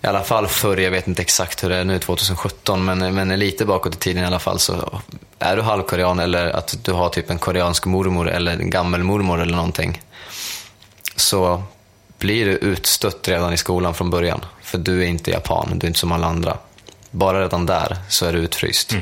[0.02, 3.28] i alla fall förr, jag vet inte exakt hur det är nu 2017, men, men
[3.38, 5.00] lite bakåt i tiden i alla fall så
[5.38, 9.56] är du halvkorean eller att du har typ en koreansk mormor eller en gammelmormor eller
[9.56, 10.02] någonting
[11.20, 11.62] så
[12.18, 14.44] blir du utstött redan i skolan från början.
[14.62, 16.56] För du är inte japan, du är inte som alla andra.
[17.10, 18.94] Bara redan där så är du utfryst.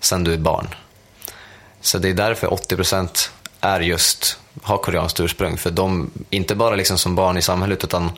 [0.00, 0.68] Sen du är barn.
[1.80, 3.30] Så det är därför 80%
[3.60, 5.56] är just, har koreanskt ursprung.
[5.56, 8.10] För de, inte bara liksom som barn i samhället, utan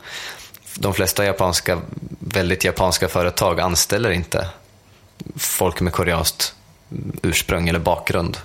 [0.75, 1.81] de flesta japanska,
[2.19, 4.49] väldigt japanska företag anställer inte
[5.37, 6.55] folk med koreanskt
[7.23, 8.39] ursprung eller bakgrund.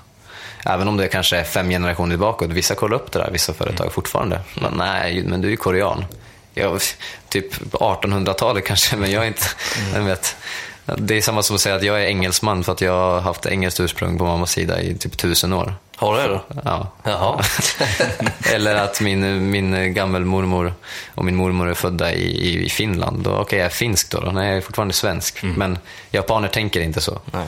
[0.65, 2.49] Även om det kanske är fem generationer bakåt.
[2.49, 4.41] Vissa kollar upp det där, vissa företag fortfarande.
[4.61, 6.05] Men nej, men du är ju korean.
[6.53, 6.81] Jag,
[7.29, 9.45] typ 1800-talet kanske, men jag är inte...
[9.93, 10.35] Jag vet.
[10.85, 13.45] Det är samma som att säga att jag är engelsman för att jag har haft
[13.45, 15.75] engelskt ursprung på mammas sida i typ tusen år.
[15.95, 16.41] Har du det?
[16.63, 16.91] Ja.
[17.03, 17.43] Jaha.
[18.53, 20.73] Eller att min, min gammelmormor
[21.15, 23.27] och min mormor är födda i, i, Finland.
[23.27, 24.31] Okej, jag är finsk då, då.
[24.31, 25.43] Nej, jag är fortfarande svensk.
[25.43, 25.77] Men
[26.11, 27.21] japaner tänker inte så.
[27.25, 27.47] Nej.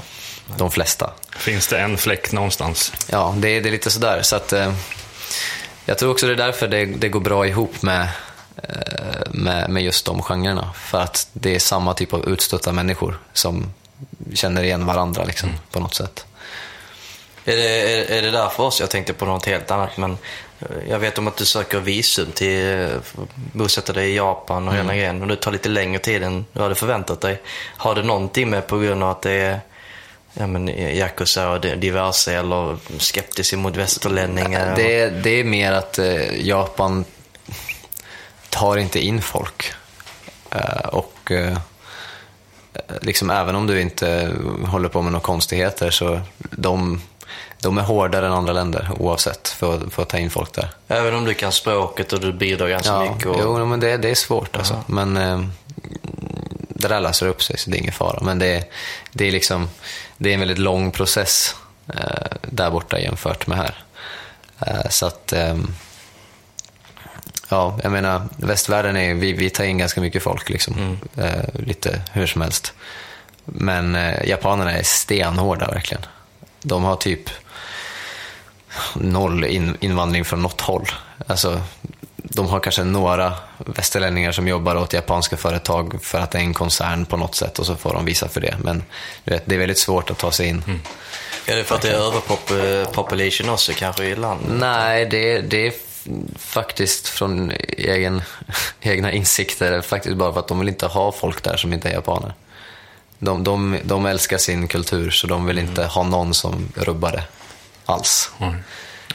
[0.57, 1.13] De flesta.
[1.37, 2.93] Finns det en fläck någonstans?
[3.11, 4.21] Ja, det, är- det är lite sådär.
[4.21, 4.73] Så att, eh,
[5.85, 8.07] jag tror också det är därför det, det går bra ihop med,
[8.63, 8.69] eh,
[9.29, 10.69] med, med just de genrerna.
[10.75, 13.73] För att det är samma typ av utstötta människor som
[14.33, 16.25] känner igen varandra liksom, på något sätt.
[17.47, 18.79] Är det, är, är det där för oss?
[18.79, 20.11] Jag tänkte på något helt annat, men
[20.59, 22.87] eh, jag vet om att du söker visum till eh,
[23.33, 25.21] bosätta dig i Japan och hela grejen.
[25.21, 27.41] Och det tar lite längre tid än du hade förväntat dig.
[27.77, 29.59] Har det någonting med på grund av att det är
[30.37, 34.75] ja, men, Yakuza och di- diverse eller skeptisk mot västerlänningar?
[34.75, 37.05] Det, är- det är mer att eh, Japan
[38.49, 39.71] tar inte in folk.
[40.51, 41.57] Eh, och eh,
[43.01, 44.31] liksom även om du inte
[44.67, 47.01] håller på med några konstigheter så de,
[47.61, 50.69] de är hårdare än andra länder oavsett för, för att ta in folk där.
[50.87, 53.25] Även om du kan språket och du bidrar ganska mycket?
[53.25, 53.37] Och...
[53.39, 54.83] Jo, men det, det är svårt alltså.
[54.87, 55.41] Men eh,
[56.69, 58.19] det där löser upp sig så det är ingen fara.
[58.21, 58.71] Men det,
[59.11, 59.69] det är liksom,
[60.17, 61.55] det är en väldigt lång process
[61.87, 63.75] eh, där borta jämfört med här.
[64.59, 65.73] Eh, så att, ehm,
[67.49, 70.99] ja, jag menar, västvärlden är, vi, vi tar in ganska mycket folk liksom.
[71.17, 72.73] Eh, lite hur som helst.
[73.45, 76.05] Men eh, japanerna är stenhårda verkligen.
[76.61, 77.29] De har typ
[78.95, 80.89] noll in, invandring från något håll.
[81.27, 81.61] Alltså,
[82.35, 86.53] de har kanske några västerlänningar som jobbar åt japanska företag för att det är en
[86.53, 88.57] koncern på något sätt och så får de visa för det.
[88.63, 88.83] Men
[89.23, 90.63] vet, det är väldigt svårt att ta sig in.
[91.45, 94.47] Är det för att det är överpopulation också kanske i landet?
[94.59, 95.73] Nej, det, det är
[96.37, 98.21] faktiskt från egen,
[98.81, 99.81] egna insikter.
[99.81, 102.33] Faktiskt bara för att de vill inte ha folk där som inte är japaner.
[103.19, 107.23] De, de, de älskar sin kultur så de vill inte ha någon som rubbar det
[107.85, 108.31] alls.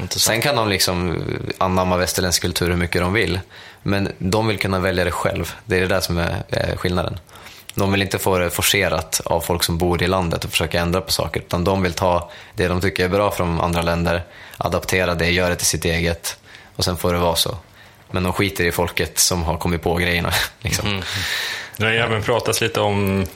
[0.09, 1.25] Sen kan de liksom
[1.59, 3.41] anamma västerländsk kultur hur mycket de vill.
[3.83, 5.55] Men de vill kunna välja det själv.
[5.65, 7.19] Det är det där som är eh, skillnaden.
[7.75, 11.01] De vill inte få det forcerat av folk som bor i landet och försöka ändra
[11.01, 14.23] på saker, utan de vill ta det de tycker är bra från andra länder,
[14.57, 16.39] adaptera det, göra det till sitt eget
[16.77, 17.57] och sen får det vara så.
[18.11, 20.33] Men de skiter i folket som har kommit på grejerna.
[20.61, 21.03] Liksom.
[21.77, 23.27] Det har även pratats lite om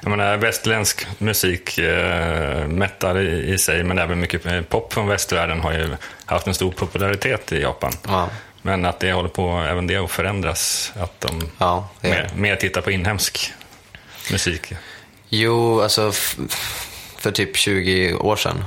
[0.00, 5.08] jag menar, västerländsk musik, eh, metal i, i sig, men även mycket eh, pop från
[5.08, 7.92] västvärlden har ju haft en stor popularitet i Japan.
[8.08, 8.28] Ja.
[8.62, 10.92] Men att det håller på, även det, att förändras.
[10.96, 13.52] Att de Ja, mer, mer tittar på inhemsk
[14.32, 14.72] musik.
[15.28, 16.12] Jo, alltså
[17.16, 18.64] för typ 20 år sedan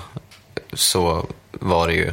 [0.73, 2.11] så var det ju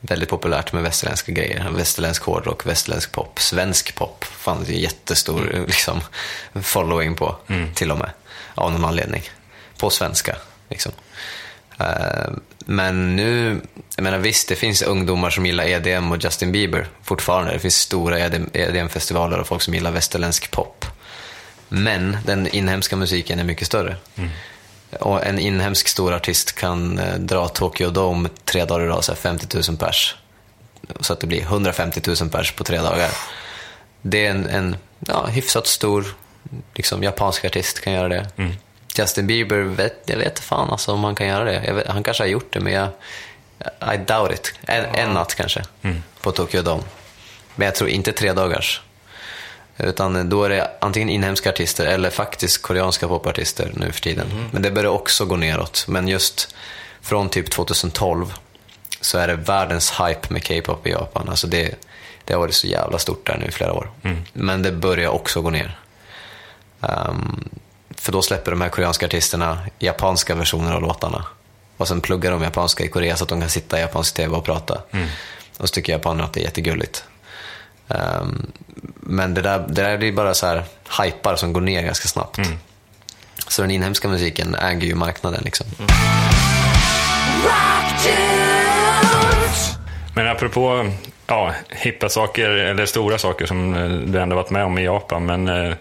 [0.00, 1.70] väldigt populärt med västerländska grejer.
[1.70, 4.24] Västerländsk hårdrock, västerländsk pop, svensk pop.
[4.24, 6.00] fanns ju jättestor liksom,
[6.62, 7.36] following på
[7.74, 8.10] till och med.
[8.58, 9.22] Av någon anledning.
[9.78, 10.36] På svenska.
[10.68, 10.92] Liksom.
[11.78, 13.60] Eh, Men nu,
[13.96, 17.52] jag menar visst, det finns ungdomar som gillar EDM och Justin Bieber fortfarande.
[17.52, 18.18] Det finns stora
[18.52, 20.84] EDM-festivaler och folk som gillar västerländsk pop.
[21.68, 23.96] Men den inhemska musiken är mycket större.
[25.00, 29.12] Och en inhemsk stor artist kan eh, dra Tokyo Dome tre dagar i rad, så
[29.12, 30.16] här 50 000 pers.
[31.00, 33.10] Så att det blir 150 000 pers på tre dagar.
[34.02, 36.04] Det är en, en ja, hyfsat stor
[36.74, 38.26] liksom, japansk artist kan göra det.
[38.98, 41.72] Justin Bieber, vet, jag vet fan alltså om han kan göra det.
[41.72, 42.88] Vet, han kanske har gjort det, men jag,
[43.94, 44.52] I doubt it.
[44.62, 45.62] En, en natt kanske,
[46.20, 46.82] på Tokyo Dome.
[47.56, 48.80] Men jag tror inte tre dagars.
[49.78, 54.26] Utan då är det antingen inhemska artister eller faktiskt koreanska popartister nu för tiden.
[54.52, 55.84] Men det börjar också gå neråt.
[55.88, 56.54] Men just
[57.00, 58.34] från typ 2012
[59.00, 61.28] så är det världens hype med K-pop i Japan.
[61.28, 61.74] Alltså det,
[62.24, 63.90] det har varit så jävla stort där nu i flera år.
[64.32, 65.78] Men det börjar också gå ner.
[66.82, 67.48] Ehm,
[67.90, 71.24] för då släpper de här koreanska artisterna japanska versioner av låtarna.
[71.76, 74.36] Och sen pluggar de japanska i Korea så att de kan sitta i japansk tv
[74.36, 74.82] och prata.
[75.58, 77.04] Och så tycker japanerna att det är jättegulligt.
[77.88, 78.46] Ehm,
[78.94, 80.64] men det där, det där blir bara så här
[81.02, 82.38] hypar som går ner ganska snabbt.
[83.48, 85.66] Så den inhemska musiken äger ju marknaden liksom.
[90.14, 90.90] Men apropå
[91.26, 95.26] ja, hippa saker, eller stora saker som eh, du ändå varit med om i Japan,
[95.26, 95.74] men eh,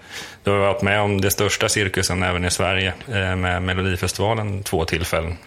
[0.48, 4.86] du har varit med om det största cirkusen även i Sverige eh, med Melodifestivalen två
[4.86, 5.38] tillfällen.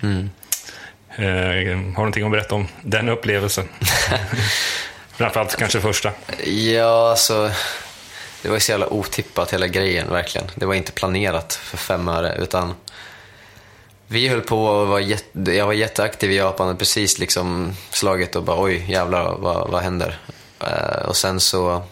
[1.17, 3.69] Eh, har du någonting att berätta om den upplevelsen?
[5.17, 6.13] Framförallt kanske första.
[6.45, 7.51] Ja, alltså.
[8.43, 10.47] Det var ju så jävla otippat hela grejen verkligen.
[10.55, 12.75] Det var inte planerat för fem öre utan
[14.07, 18.37] vi höll på och var jätte, jag var jätteaktiv i Japan och precis liksom slagit
[18.37, 20.19] och bara oj jävlar vad, vad händer?
[20.61, 21.83] Eh, och sen så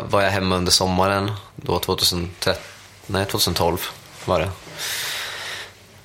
[0.00, 2.62] var jag hemma under sommaren då 2013,
[3.06, 3.78] nej 2012
[4.24, 4.50] var det.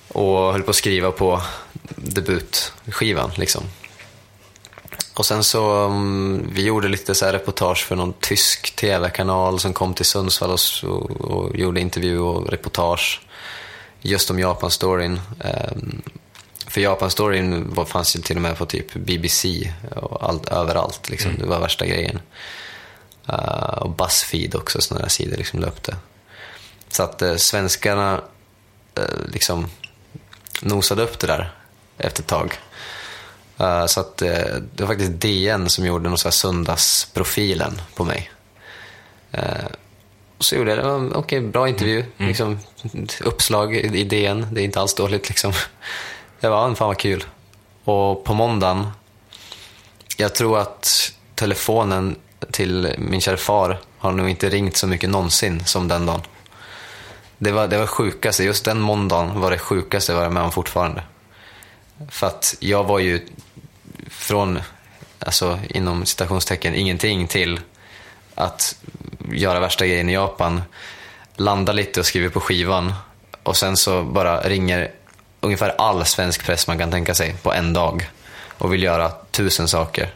[0.07, 1.41] Och höll på att skriva på
[1.95, 3.63] debutskivan liksom.
[5.13, 9.73] Och sen så, um, vi gjorde lite så här reportage för någon tysk tv-kanal som
[9.73, 13.21] kom till Sundsvall och, och, gjorde intervju och reportage
[14.01, 15.19] just om Japan-storyn.
[15.71, 16.01] Um,
[16.67, 21.09] för Japan-storyn fanns ju till och med på typ BBC och allt, överallt.
[21.09, 21.31] Liksom.
[21.37, 22.19] Det var värsta grejen.
[23.29, 25.95] Uh, och Buzzfeed också, sådana där sidor liksom löpte.
[26.89, 28.21] Så att uh, svenskarna
[28.99, 29.67] uh, liksom
[30.61, 31.53] nosade upp det där
[31.97, 32.59] efter ett tag.
[33.87, 38.31] Så att det var faktiskt DN som gjorde någon sån här söndagsprofilen på mig.
[40.39, 41.15] Så gjorde jag det.
[41.15, 42.05] Okej, bra intervju.
[42.17, 42.59] Liksom,
[43.21, 44.47] uppslag i DN.
[44.51, 45.53] Det är inte alls dåligt liksom.
[46.39, 47.25] Var en fan vad kul.
[47.83, 48.87] Och på måndagen,
[50.17, 52.15] jag tror att telefonen
[52.57, 56.21] till min kära far har nog inte ringt så mycket någonsin som den dagen.
[57.37, 58.43] Det var det var sjukaste.
[58.43, 61.03] Just den måndagen var det sjukaste jag varit med om fortfarande.
[62.09, 63.27] För att jag var ju
[64.09, 64.59] från,
[65.19, 67.59] alltså inom citationstecken, ingenting till
[68.35, 68.75] att
[69.31, 70.61] göra värsta grejen i Japan,
[71.35, 72.93] landa lite och skriva på skivan
[73.43, 74.91] och sen så bara ringer
[75.41, 78.09] ungefär all svensk press man kan tänka sig på en dag
[78.57, 80.13] och vill göra tusen saker.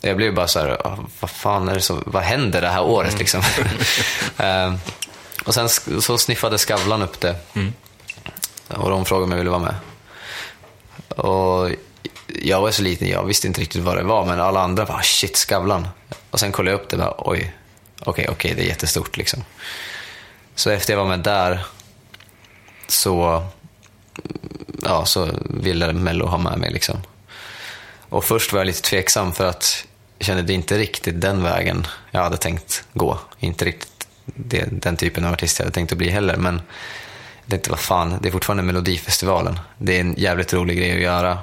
[0.00, 2.82] Jag blev bara så här, "Ah, vad fan är det som, vad händer det här
[2.82, 3.42] året liksom?
[4.38, 4.74] Eh,
[5.44, 5.68] och sen
[6.00, 7.36] så sniffade Skavlan upp det.
[8.68, 9.74] Och de frågade om jag ville vara med.
[11.08, 11.70] Och
[12.42, 15.02] jag var så liten, jag visste inte riktigt vad det var, men alla andra bara
[15.02, 15.88] shit, Skavlan.
[16.30, 17.54] Och sen kollade jag upp det och bara oj,
[18.00, 19.44] okej, okej, det är jättestort liksom.
[20.54, 21.64] Så efter jag var med där
[22.88, 23.44] så,
[24.82, 26.96] ja, så ville Mello ha med mig liksom.
[28.08, 29.84] Och först var jag lite tveksam för att
[30.18, 33.18] jag kände det är inte riktigt den vägen jag hade tänkt gå.
[33.38, 36.36] Inte riktigt det, den typen av artist jag hade tänkt att bli heller.
[36.36, 36.60] Men
[37.44, 39.60] jag tänkte, vad fan, det är fortfarande Melodifestivalen.
[39.78, 41.38] Det är en jävligt rolig grej att göra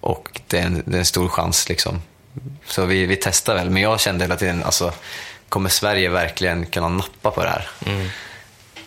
[0.00, 2.02] och det är en, det är en stor chans liksom.
[2.66, 4.92] Så vi, vi testar väl, men jag kände hela tiden, alltså,
[5.48, 7.68] kommer Sverige verkligen kunna nappa på det här?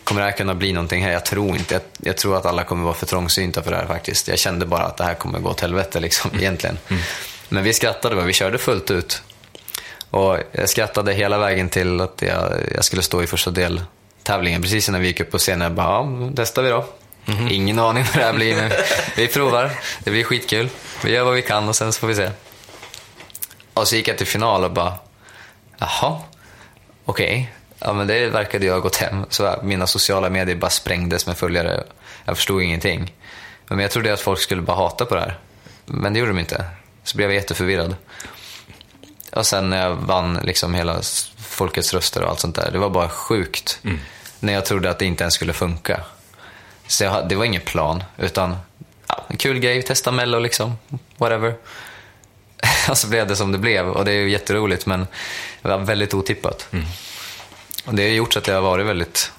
[0.04, 1.12] kommer det här kunna bli någonting här?
[1.12, 1.74] Jag tror inte.
[1.74, 4.28] Jag, jag tror att alla kommer vara för trångsynta för det här faktiskt.
[4.28, 6.78] Jag kände bara att det här kommer gå åt helvete liksom, egentligen.
[7.48, 9.22] Men vi skrattade bara, vi körde fullt ut.
[10.10, 14.62] Och jag skrattade hela vägen till att jag, jag skulle stå i första deltävlingen.
[14.62, 16.84] Precis innan vi gick upp på scenen, jag bara, ja, testar vi då.
[17.50, 18.70] Ingen aning vad det här blir, men
[19.16, 19.70] vi provar.
[20.04, 20.68] Det blir skitkul.
[21.04, 22.30] Vi gör vad vi kan och sen så får vi se.
[23.74, 24.94] Och så gick jag till final och bara,
[25.78, 26.18] jaha,
[27.04, 27.52] okej.
[27.78, 29.24] Ja, men det verkade ju ha gått hem.
[29.28, 31.84] Så mina sociala medier bara sprängdes med följare.
[32.24, 33.14] Jag förstod ingenting.
[33.66, 35.38] Men jag trodde att folk skulle bara hata på det här.
[35.86, 36.64] Men det gjorde de inte.
[37.04, 37.94] Så blev jag jätteförvirrad.
[39.32, 41.02] Och sen när jag vann liksom hela
[41.38, 42.70] folkets röster och allt sånt där.
[42.70, 43.78] Det var bara sjukt.
[44.40, 46.04] När jag trodde att det inte ens skulle funka.
[46.86, 48.56] Så jag, det var ingen plan, utan
[49.06, 50.76] ja, en kul grej, testa mello liksom.
[51.16, 51.54] Whatever.
[52.90, 55.06] och så blev det som det blev och det är ju jätteroligt men
[55.62, 56.68] det var väldigt otippat.
[57.84, 59.32] Och det har gjort så att jag har varit väldigt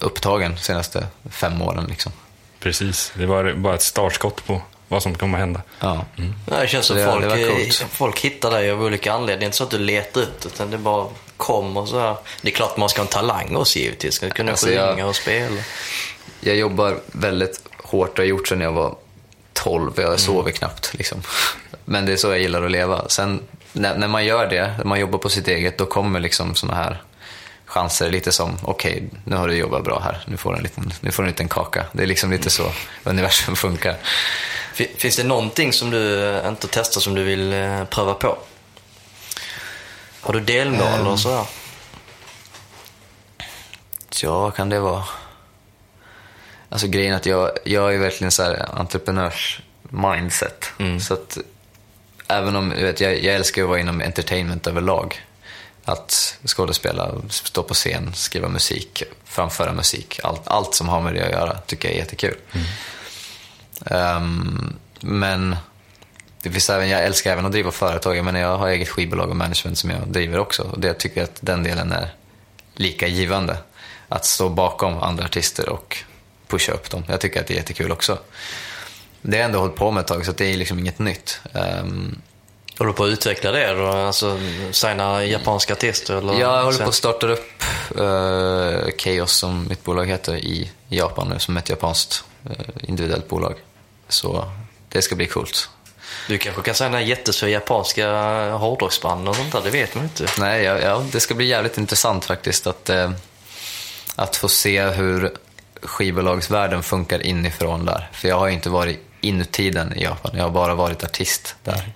[0.00, 1.84] upptagen de senaste fem åren.
[1.88, 2.12] Liksom.
[2.60, 5.62] Precis, det var bara ett startskott på vad som kommer att hända.
[5.80, 6.04] Ja.
[6.50, 9.38] Ja, det känns som Det- folk, det folk hittar dig av olika anledningar.
[9.38, 12.16] Det är inte så att du letar ut utan det bara kommer så här.
[12.42, 14.14] Det är klart man ska ha en talang också givetvis.
[14.14, 15.62] Ska kunna Alltså, sjunga jag- och spela.
[16.40, 18.94] Jag jobbar väldigt hårt och har gjort sedan jag var
[19.52, 19.92] 12.
[19.96, 20.94] Jag sover knappt.
[20.94, 21.22] Liksom.
[21.84, 23.08] Men det är så jag gillar att leva.
[23.08, 23.40] Sen
[23.72, 26.74] när, när man gör det, när man jobbar på sitt eget, då kommer liksom såna
[26.74, 27.02] här
[27.66, 28.10] chanser.
[28.10, 30.22] Lite som, okej, nu har du jobbat bra här.
[30.26, 31.84] Nu får, du en liten, nu får du en liten kaka.
[31.92, 32.72] Det är liksom lite så
[33.04, 33.96] universum funkar.
[34.80, 38.38] Fin- Finns det någonting som du eh, inte testar som du vill eh, pröva på?
[40.20, 41.06] Har du delmål Ehm.
[41.06, 41.46] och så här?
[44.22, 45.04] Ja, vad kan det vara?
[46.68, 50.72] Alltså grejen är att jag, jag är verkligen så här entreprenörs-mindset.
[51.00, 51.38] Så att
[52.28, 55.24] även om, vet, jag, jag älskar att vara inom entertainment överlag.
[55.84, 60.20] Att skådespela, stå på scen, skriva musik, framföra musik.
[60.22, 62.36] Allt, allt som har med det att göra tycker jag är jättekul.
[63.86, 65.56] Ehm, men
[66.42, 68.24] det finns även, jag älskar även att driva företag.
[68.24, 70.62] Menar, jag har eget skivbolag och management som jag driver också.
[70.62, 72.14] Och det jag tycker att den delen är
[72.74, 73.56] lika givande.
[74.08, 75.98] Att stå bakom andra artister och
[76.48, 77.04] pusha upp dem.
[77.08, 78.18] Jag tycker att det är jättekul också.
[79.22, 81.40] Det har jag ändå hållit på med ett tag, så det är liksom inget nytt.
[81.54, 82.20] Ehm,
[82.78, 83.86] Håller du på att utveckla det då?
[83.86, 84.38] Alltså
[84.70, 86.16] signa japanska artister?
[86.16, 87.62] Eller jag håller på att starta upp
[87.98, 93.54] uh, Chaos, som mitt bolag heter, i Japan nu, som ett japanskt eh, individuellt bolag.
[94.10, 94.50] Så
[94.88, 95.70] det ska bli coolt.
[96.28, 98.10] Du kanske kan signa jättestora japanska
[98.50, 100.26] hårdrocksband och sånt där, det vet man inte.
[100.38, 103.10] Nej, ja, ja, det ska bli jävligt intressant faktiskt att, eh,
[104.16, 105.32] att få se hur
[105.82, 108.08] skivbolagsvärlden funkar inifrån där.
[108.12, 111.56] För jag har ju inte varit inuti den i Japan, jag har bara varit artist
[111.64, 111.92] där.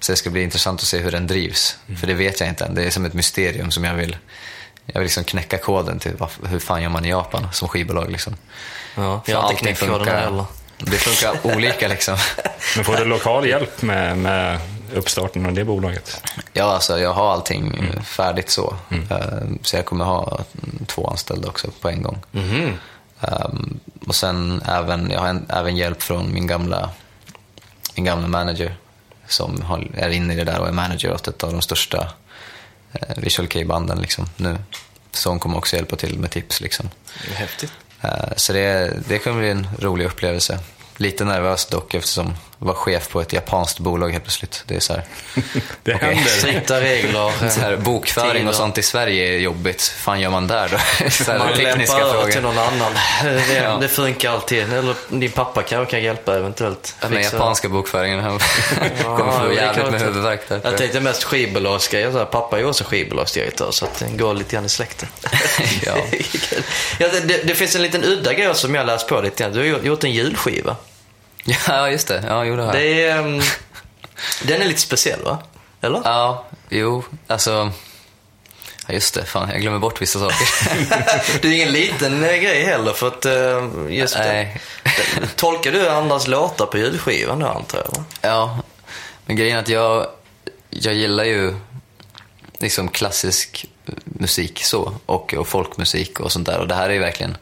[0.00, 1.78] Så det ska bli intressant att se hur den drivs.
[2.00, 4.16] För det vet jag inte än, det är som ett mysterium som jag vill
[4.86, 6.12] jag vill liksom knäcka koden till
[6.48, 8.10] hur fan gör man i Japan som skivbolag.
[8.10, 8.36] Liksom.
[8.94, 10.44] Ja, För jag har inte allting heller.
[10.78, 12.16] Det funkar olika liksom.
[12.76, 14.58] Men får du lokal hjälp med, med
[14.94, 16.22] uppstarten av det bolaget?
[16.52, 18.76] Ja, alltså jag har allting eh, färdigt så.
[19.10, 19.18] Eh,
[19.62, 22.22] Så jag kommer ha mm, två anställda också på en gång.
[23.20, 26.90] Um, och sen även, jag har en, även hjälp från min gamla,
[27.94, 28.76] min gamla manager
[29.28, 32.12] som har, är inne i det där och är manager åt ett av de största
[32.92, 34.58] eh, Visual Kei-banden liksom, nu.
[35.12, 36.60] Så hon kommer också hjälpa till med tips.
[36.60, 36.90] Liksom.
[37.34, 37.72] Häftigt.
[38.04, 40.58] Eh, så det, det kommer bli en rolig upplevelse.
[40.96, 44.62] Lite nervös dock eftersom jag var chef på ett japanskt bolag helt plötsligt.
[44.66, 45.02] Det är så här,
[45.82, 46.08] Det Okej.
[46.14, 46.24] händer.
[46.38, 47.48] Strikta regler.
[47.50, 49.82] så här, bokföring och sånt i Sverige är jobbigt.
[49.82, 51.10] fan gör man där då?
[51.10, 52.32] så här, Man tekniska lämpar över frågor.
[52.32, 52.92] till någon annan.
[53.22, 53.78] Det, Ja.
[53.80, 54.72] det funkar alltid.
[54.72, 56.94] Eller din pappa kanske kan hjälpa eventuellt.
[57.00, 58.38] Den Fixa- japanska bokföringen
[59.04, 60.60] kommer få det jävligt med jag huvudvärk där.
[60.64, 62.24] Jag tänkte mest skivbolagsgrejer.
[62.24, 65.08] Pappa är ju också skivbolagsdirektör så att det går lite grann i släkten.
[65.86, 65.92] Ja.
[66.98, 69.52] ja, det, det, det finns en liten udda grej som jag läst på lite grann.
[69.52, 70.76] Du har gjort- gjort en julskiva.
[71.68, 72.24] Ja, just det.
[72.28, 72.72] Ja, jo, det har.
[72.72, 73.42] Det är, um,
[74.42, 75.38] den är lite speciell va?
[75.80, 76.00] Eller?
[76.04, 77.72] Ja, jo, alltså...
[78.86, 79.24] Ja, just det.
[79.24, 80.46] Fan, jag glömmer bort vissa saker.
[81.42, 84.60] Det är ingen liten eh, grej heller för att eh, just Nej.
[84.84, 85.26] det.
[85.36, 87.98] Tolkar du andras låtar på julskivan då antar jag?
[87.98, 88.04] Va?
[88.20, 88.58] Ja,
[89.26, 90.06] men grejen är att jag,
[90.70, 91.54] jag gillar ju
[92.58, 93.66] liksom klassisk
[94.04, 96.58] musik så och, och folkmusik och sånt där.
[96.58, 97.36] Och det här är ju verkligen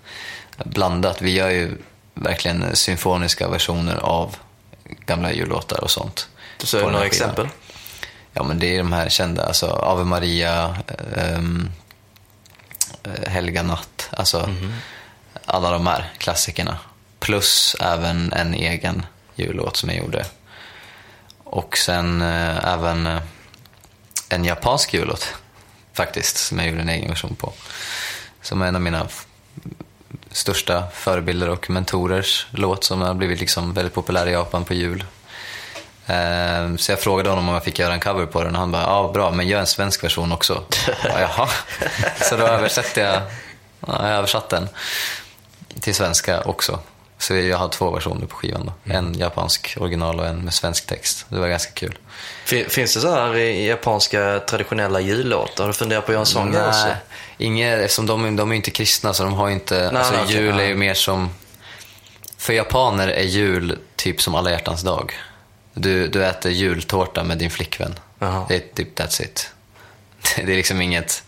[0.65, 1.23] blandat.
[1.23, 1.79] Vi gör ju
[2.15, 4.37] verkligen symfoniska versioner av
[4.85, 6.29] gamla jullåtar och sånt.
[6.59, 7.07] Så några skivan.
[7.07, 7.49] exempel?
[8.33, 10.77] Ja, men det är de här kända, alltså Ave Maria,
[11.17, 11.41] eh,
[13.27, 14.51] Helga natt, alltså
[15.45, 16.79] alla de här klassikerna.
[17.19, 20.25] Plus även en egen jullåt som jag gjorde.
[21.45, 23.23] Och sen eh, även eh,
[24.29, 25.35] en japansk jullåt
[25.93, 27.53] faktiskt, som jag gjorde en egen version på.
[28.43, 29.09] som är en av mina
[30.33, 35.05] största förebilder och mentorers låt som har blivit liksom väldigt populär i Japan på jul.
[36.07, 38.73] Ehm, så jag frågade honom om jag fick göra en cover på den och han
[38.73, 40.65] bara, ja bra, men gör en svensk version också.
[41.05, 41.49] Ja, Jaha.
[42.17, 43.23] Så då översatte jag,
[43.87, 44.69] ja, jag översatt den
[45.81, 46.79] till svenska också.
[47.23, 48.93] Så jag har två versioner på skivan då.
[48.93, 51.27] En japansk original och en med svensk text.
[51.29, 51.99] Det var ganska kul.
[52.45, 55.65] Fin- Finns det så här japanska traditionella jullåtar?
[55.65, 56.87] Har du funderat på att göra en sån grej också?
[56.87, 56.97] Nej,
[57.39, 60.49] inget, eftersom de, de är inte kristna så de har inte, Nej, alltså nej, jul
[60.49, 60.69] är nej.
[60.69, 61.31] ju mer som,
[62.37, 65.13] för japaner är jul typ som alla hjärtans dag.
[65.75, 67.99] Du, du äter jultårta med din flickvän.
[68.19, 68.45] Jaha.
[68.49, 69.51] Det är typ that's it.
[70.37, 71.23] Det är liksom inget,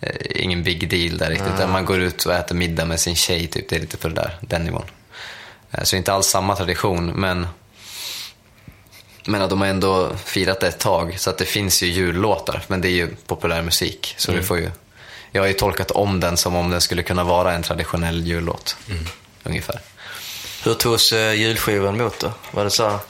[0.00, 0.10] eh,
[0.42, 1.52] ingen big deal där riktigt.
[1.54, 3.68] Utan Man går ut och äter middag med sin tjej, typ.
[3.68, 4.84] det är lite på det där, den nivån.
[5.70, 7.46] Eh, Så inte alls samma tradition, men
[9.24, 12.62] men att de har ändå firat det ett tag, så att det finns ju jullåtar,
[12.66, 14.14] men det är ju populär musik.
[14.18, 14.40] Så Mm.
[14.42, 14.70] det får ju,
[15.32, 18.76] jag har ju tolkat om den som om den skulle kunna vara en traditionell jullåt.
[18.90, 19.04] Mm.
[19.44, 19.80] Ungefär.
[20.64, 22.32] Hur togs uh, julskivan emot då?
[22.50, 23.00] Var det så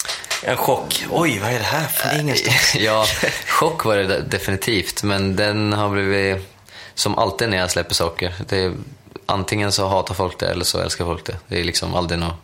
[0.42, 1.04] en chock?
[1.10, 2.74] Oj, vad är det här från ingenstans?
[2.78, 3.06] ja,
[3.46, 6.46] chock var det de- definitivt, men den har blivit,
[6.94, 8.72] som alltid när jag släpper saker, det är,
[9.26, 11.36] antingen så hatar folk det eller så älskar folk det.
[11.48, 12.34] Det är liksom aldrig något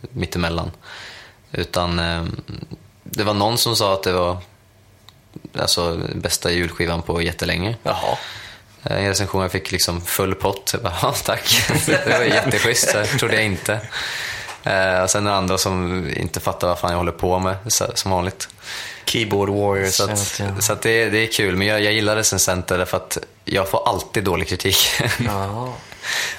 [0.00, 0.70] mittemellan.
[1.52, 2.24] Utan eh,
[3.04, 4.38] det var någon som sa att det var
[5.58, 7.76] alltså, bästa julskivan på jättelänge.
[7.82, 8.18] Jaha.
[8.84, 10.70] Eh, I recensionen jag fick liksom full pott.
[10.72, 11.68] Jag bara, ja, tack.
[11.86, 12.92] Det var jätteschysst.
[12.92, 13.80] Det trodde jag inte.
[14.64, 17.56] Eh, och sen det andra som inte fattar vad fan jag håller på med,
[17.94, 18.48] som vanligt.
[19.04, 19.94] Keyboard Warriors.
[19.94, 20.60] Så, att, ja.
[20.60, 24.24] så det, det är kul, men jag, jag gillar recensenter därför att jag får alltid
[24.24, 24.78] dålig kritik.
[25.18, 25.72] Jaha.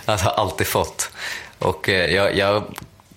[0.06, 1.10] Alltså, har alltid fått.
[1.60, 2.64] Och eh, jag, jag,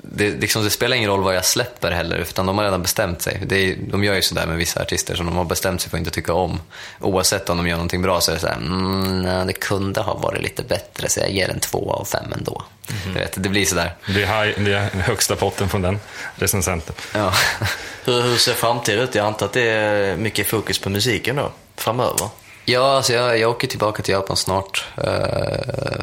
[0.02, 3.22] det, liksom, det spelar ingen roll vad jag släpper heller, utan de har redan bestämt
[3.22, 3.42] sig.
[3.46, 5.96] Det är, de gör ju sådär med vissa artister som de har bestämt sig för
[5.96, 6.60] att inte tycka om.
[7.00, 10.14] Oavsett om de gör någonting bra så är det såhär, mm, nej, det kunde ha
[10.14, 12.62] varit lite bättre så jag ger en två av fem ändå.
[13.06, 13.94] Du vet, det blir sådär.
[14.06, 16.00] Det är, high, det är högsta potten från den
[16.34, 16.94] recensenten.
[17.14, 17.32] Ja.
[18.04, 19.14] Hur, hur ser framtiden ut?
[19.14, 22.28] Jag antar att det är mycket fokus på musiken då, framöver.
[22.64, 24.84] Ja, alltså jag, jag åker tillbaka till Japan snart.
[24.96, 26.02] Eh,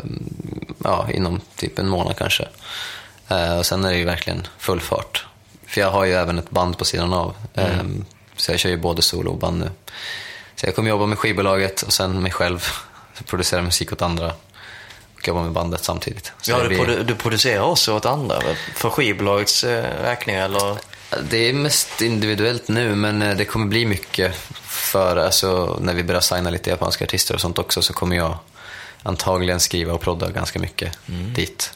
[0.83, 2.47] ja, inom typ en månad kanske.
[3.29, 5.25] Eh, och sen är det ju verkligen full fart.
[5.67, 7.35] För jag har ju även ett band på sidan av.
[7.53, 7.65] Eh,
[8.35, 9.69] så jag kör ju både solo och band nu.
[10.55, 12.67] Så jag kommer jobba med skivbolaget och sen mig själv.
[13.25, 14.33] Producera musik åt andra.
[15.15, 16.31] Och jobba med bandet samtidigt.
[16.41, 18.39] Så Ja, du, blir- produ- du producerar också åt andra,
[18.75, 20.77] för skivbolagets eh, räkning eller?
[21.29, 26.03] Det är mest individuellt nu, men eh, det kommer bli mycket för, alltså, när vi
[26.03, 28.37] börjar signa lite japanska artister och sånt också, så kommer jag
[29.03, 30.97] antagligen skriva och prodda ganska mycket
[31.35, 31.73] dit.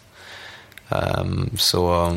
[0.90, 2.12] Ehm, så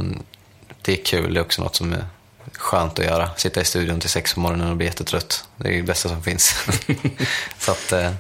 [0.83, 2.05] det är kul, det är också något som är
[2.53, 3.31] skönt att göra.
[3.37, 5.49] Sitta i studion till sex på morgonen och bli jättetrött.
[5.57, 6.67] Det är det bästa som finns.
[7.59, 8.11] så att, eh,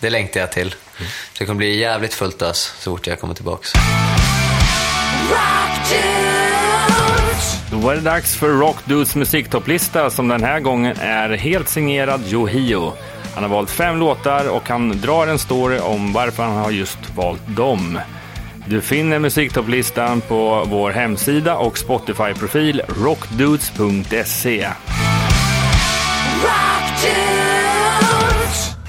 [0.00, 0.74] det längtar jag till.
[0.98, 3.72] Så det kommer bli jävligt fullt ös så fort jag kommer tillbaks.
[7.70, 12.22] Då var det dags för Rock Dudes musiktopplista som den här gången är helt signerad
[12.32, 12.92] Yohio.
[13.34, 16.98] Han har valt fem låtar och han drar en story om varför han har just
[17.16, 17.98] valt dem.
[18.66, 24.68] Du finner musiktopplistan på vår hemsida och Spotify-profil rockdudes.se.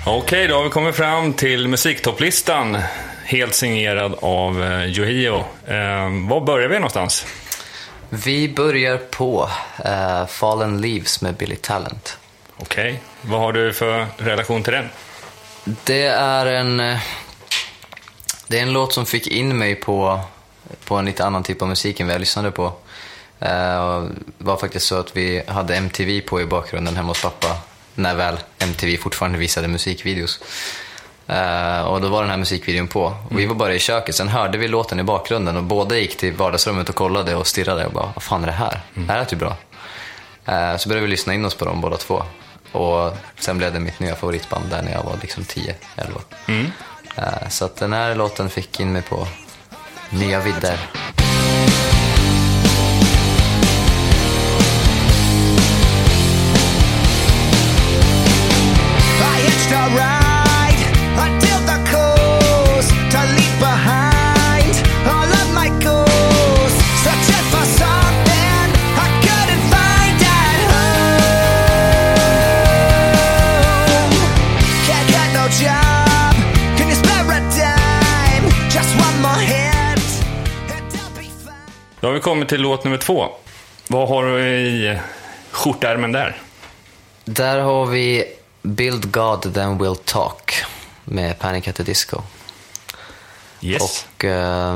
[0.06, 2.78] Okej, då har vi kommit fram till musiktopplistan.
[3.26, 5.36] Helt signerad av eh, Yohio.
[5.68, 7.26] Eh, var börjar vi någonstans?
[8.10, 9.50] Vi börjar på
[9.86, 12.18] eh, Fallen Leaves med Billy Talent.
[12.58, 14.90] Okej, vad har du för relation till den?
[15.84, 17.00] Det är en, eh,
[18.48, 20.20] det är en låt som fick in mig på,
[20.86, 22.66] på en lite annan typ av musik än vad jag lyssnade på.
[23.40, 24.02] Eh,
[24.38, 27.58] Det var faktiskt så att vi hade MTV på i bakgrunden hemma hos pappa,
[27.96, 30.40] när väl MTV fortfarande visade musikvideos.
[31.28, 33.04] Eh, och då var den här musikvideon på.
[33.30, 36.18] Och vi var bara i köket, sen hörde vi låten i bakgrunden och båda gick
[36.18, 38.80] till vardagsrummet och kollade och stirrade och bara, vad fan är det här?
[38.94, 39.56] Det här lät ju bra.
[40.46, 42.24] Eh, så började vi lyssna in oss på dem båda två.
[42.72, 45.74] Och sen blev det mitt nya favoritband där när jag var liksom 10-11.
[46.48, 46.66] Eh,
[47.16, 49.28] Eh, så att den här låten fick in mig på
[50.10, 50.80] nya vidder.
[82.26, 83.28] Kommit till låt nummer två.
[83.88, 85.00] Vad har du i
[85.52, 86.42] skjortärmen där?
[87.26, 88.26] Där har vi
[88.62, 90.54] Build God Then We'll Talk
[91.04, 92.22] med Panic at the Disco.
[93.62, 93.82] Yes.
[94.16, 94.76] Och eh,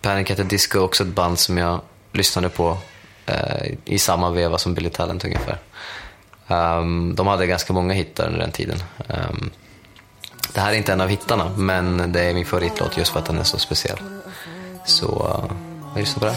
[0.00, 1.80] Panic at the Disco är också ett band som jag
[2.12, 2.78] lyssnade på
[3.26, 5.58] eh, i samma veva som Billy Talent ungefär.
[6.48, 8.82] Ehm, de hade ganska många hittar under den tiden.
[9.08, 9.50] Ehm,
[10.54, 13.26] det här är inte en av hittarna, men det är min favoritlåt just för att
[13.26, 13.98] den är så speciell.
[14.86, 16.34] Så uh, lyssnar på den.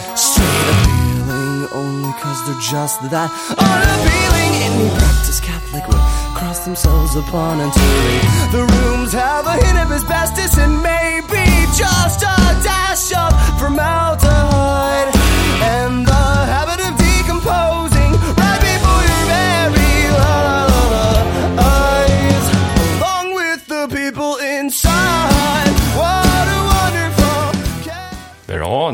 [1.76, 4.52] Only cause they're just that unappealing.
[4.68, 6.02] Any practice Catholic would
[6.36, 8.22] cross themselves upon entering
[8.52, 9.14] the rooms.
[9.14, 11.44] Have a hint of asbestos and maybe
[11.76, 14.27] just a dash of formaldehyde.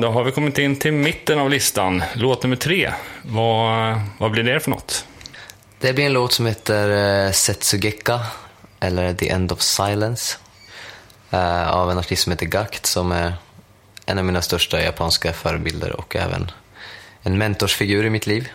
[0.03, 2.03] Då har vi kommit in till mitten av listan.
[2.13, 2.91] Låt nummer tre.
[3.21, 5.05] Vad, vad blir det för något?
[5.80, 8.19] Det blir en låt som heter uh, Setsugeka,
[8.80, 10.38] eller The End of Silence,
[11.31, 13.34] eh, av en artist som heter Gakt, som är
[14.05, 16.51] en av mina största japanska förebilder och även
[17.21, 18.49] en mentorsfigur i mitt liv.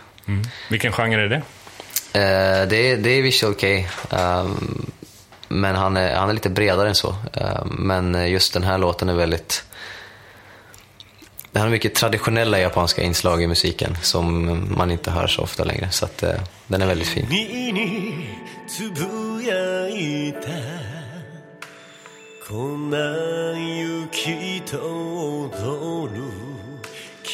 [0.69, 1.41] Vilken genre är det?
[2.19, 3.67] Eh, det, är, det är Visual K,
[4.09, 4.91] ehm,
[5.47, 7.15] men han är, han är lite bredare än så.
[7.33, 9.63] Ehm, men just den här låten är väldigt
[11.51, 15.91] det har mycket traditionella japanska inslag i musiken som man inte hör så ofta längre,
[15.91, 16.33] så att, eh,
[16.67, 17.25] den är väldigt fin.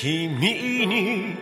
[0.06, 1.36] に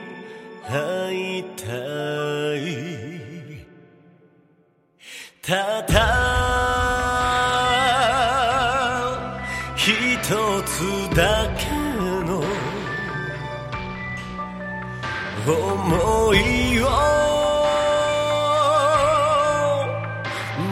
[15.47, 16.89] 思いを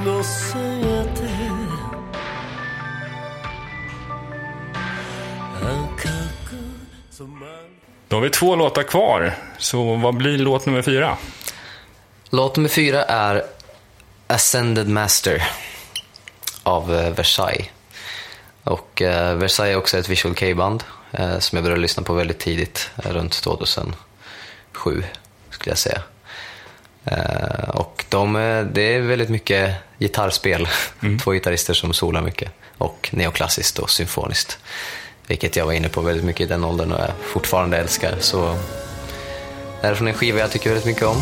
[0.05, 0.53] 乗せ
[1.15, 1.23] て
[5.61, 6.09] 赤
[6.49, 6.57] く
[7.11, 7.53] 染まる
[8.09, 11.17] Då har vi två låtar kvar, så vad blir låt nummer fyra?
[12.31, 13.45] Låt nummer fyra är
[14.27, 15.43] Ascended Master
[16.63, 17.67] av eh, Versailles.
[18.65, 22.39] Och eh, Versailles är också ett Visual K-band eh, som jag började lyssna på väldigt
[22.39, 23.35] tidigt, eh, runt
[24.84, 25.04] 2007
[25.50, 26.02] skulle jag säga.
[27.06, 30.68] Eh, och de, eh, det är väldigt mycket gitarrspel,
[31.24, 32.52] två gitarrister som solar mycket.
[32.78, 34.58] Och neoklassiskt och symfoniskt.
[35.28, 38.16] Vilket jag var inne på väldigt mycket i den åldern och jag fortfarande älskar.
[38.20, 38.58] Så
[39.82, 41.18] det här är från en skiva jag tycker väldigt mycket om.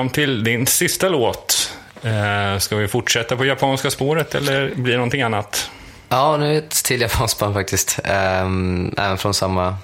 [0.00, 1.72] Fram till din sista låt.
[2.02, 5.70] Eh, ska vi fortsätta på japanska spåret eller blir det någonting annat?
[6.08, 8.00] Ja, nu är det ett till japanskt band faktiskt.
[8.04, 9.76] Ehm, även från samma,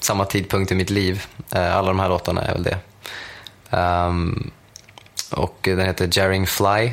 [0.00, 1.24] samma tidpunkt i mitt liv.
[1.54, 2.78] Eh, alla de här låtarna är väl det.
[3.70, 4.50] Ehm,
[5.30, 6.92] och den heter Jarring Fly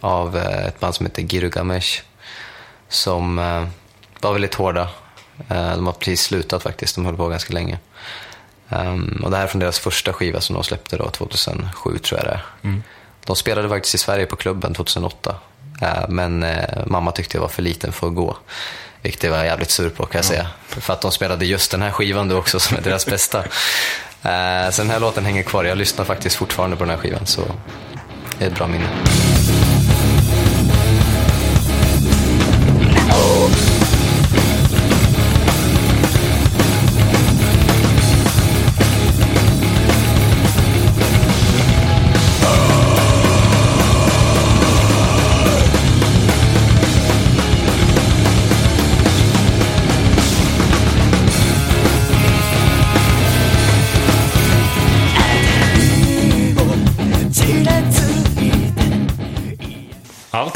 [0.00, 2.02] av eh, ett band som heter Girugamesh.
[2.88, 3.66] Som eh,
[4.20, 4.88] var väldigt hårda.
[5.48, 7.78] Eh, de har precis slutat faktiskt, de höll på ganska länge.
[8.70, 12.20] Ehm, och det här är från deras första skiva som de släppte då, 2007 tror
[12.20, 12.80] jag det är.
[13.24, 15.34] De spelade faktiskt i Sverige på klubben 2008.
[15.82, 18.36] Eh, Men eh, mamma tyckte jag var för liten för att gå.
[19.02, 20.46] Vilket jag var jävligt sur på kan jag säga.
[20.68, 23.38] För att de spelade just den här skivan då också som är deras bästa.
[24.22, 25.64] Eh, Så den här låten hänger kvar.
[25.64, 27.26] Jag lyssnar faktiskt fortfarande på den här skivan.
[27.26, 27.42] Så
[28.38, 28.88] det är ett bra minne.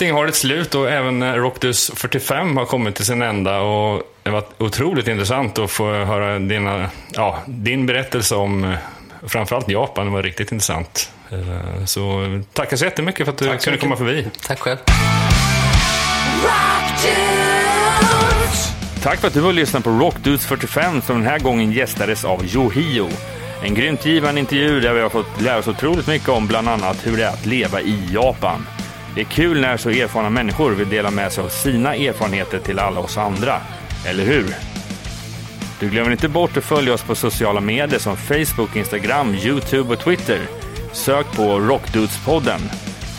[0.03, 3.61] Allting har ett slut och även eh, Rockdus 45 har kommit till sin ända.
[3.61, 8.71] Och det var otroligt intressant att få höra dina, ja, din berättelse om eh,
[9.27, 10.07] framförallt Japan.
[10.07, 11.11] Det var riktigt intressant.
[11.31, 13.81] Eh, Så tackar så jättemycket för att du Tack kunde mycket.
[13.83, 14.27] komma förbi.
[14.47, 14.77] Tack själv.
[19.03, 22.45] Tack för att du har lyssnat på Rockdudes 45 som den här gången gästades av
[22.55, 23.09] Yohio.
[23.65, 27.07] En grymt givande intervju där vi har fått lära oss otroligt mycket om bland annat
[27.07, 28.67] hur det är att leva i Japan.
[29.15, 32.79] Det är kul när så erfarna människor vill dela med sig av sina erfarenheter till
[32.79, 33.61] alla oss andra.
[34.07, 34.55] Eller hur?
[35.81, 40.01] Du glömmer inte bort att följa oss på sociala medier som Facebook, Instagram, Youtube och
[40.01, 40.41] Twitter.
[40.93, 42.61] Sök på Rockdudespodden.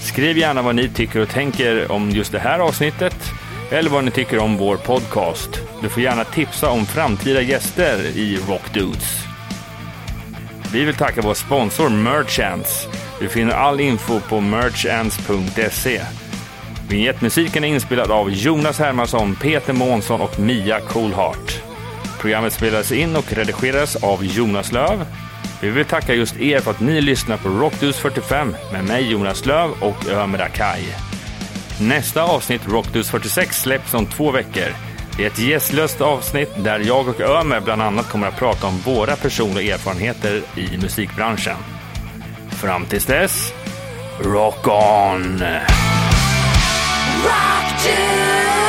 [0.02, 3.32] Skriv gärna vad ni tycker och tänker om just det här avsnittet
[3.72, 5.50] eller vad ni tycker om vår podcast.
[5.82, 9.33] Du får gärna tipsa om framtida gäster i Rockdudes.
[10.74, 12.88] Vi vill tacka vår sponsor Merchants.
[13.20, 16.02] Du finner all info på merchants.se.
[16.90, 21.62] Vignettmusiken är inspelad av Jonas Hermansson, Peter Månsson och Mia Coolheart.
[22.20, 25.06] Programmet spelades in och redigerades av Jonas Löv.
[25.62, 29.46] Vi vill tacka just er för att ni lyssnar på Rockdudes 45 med mig Jonas
[29.46, 30.84] Löv och Ömer Akai.
[31.82, 34.93] Nästa avsnitt, Rockdudes 46, släpps om två veckor.
[35.18, 38.78] Det är ett gästlöst avsnitt där jag och Ömer bland annat kommer att prata om
[38.78, 41.56] våra personliga erfarenheter i musikbranschen.
[42.50, 43.54] Fram tills dess,
[44.20, 45.44] rock on!
[47.24, 48.63] Rock to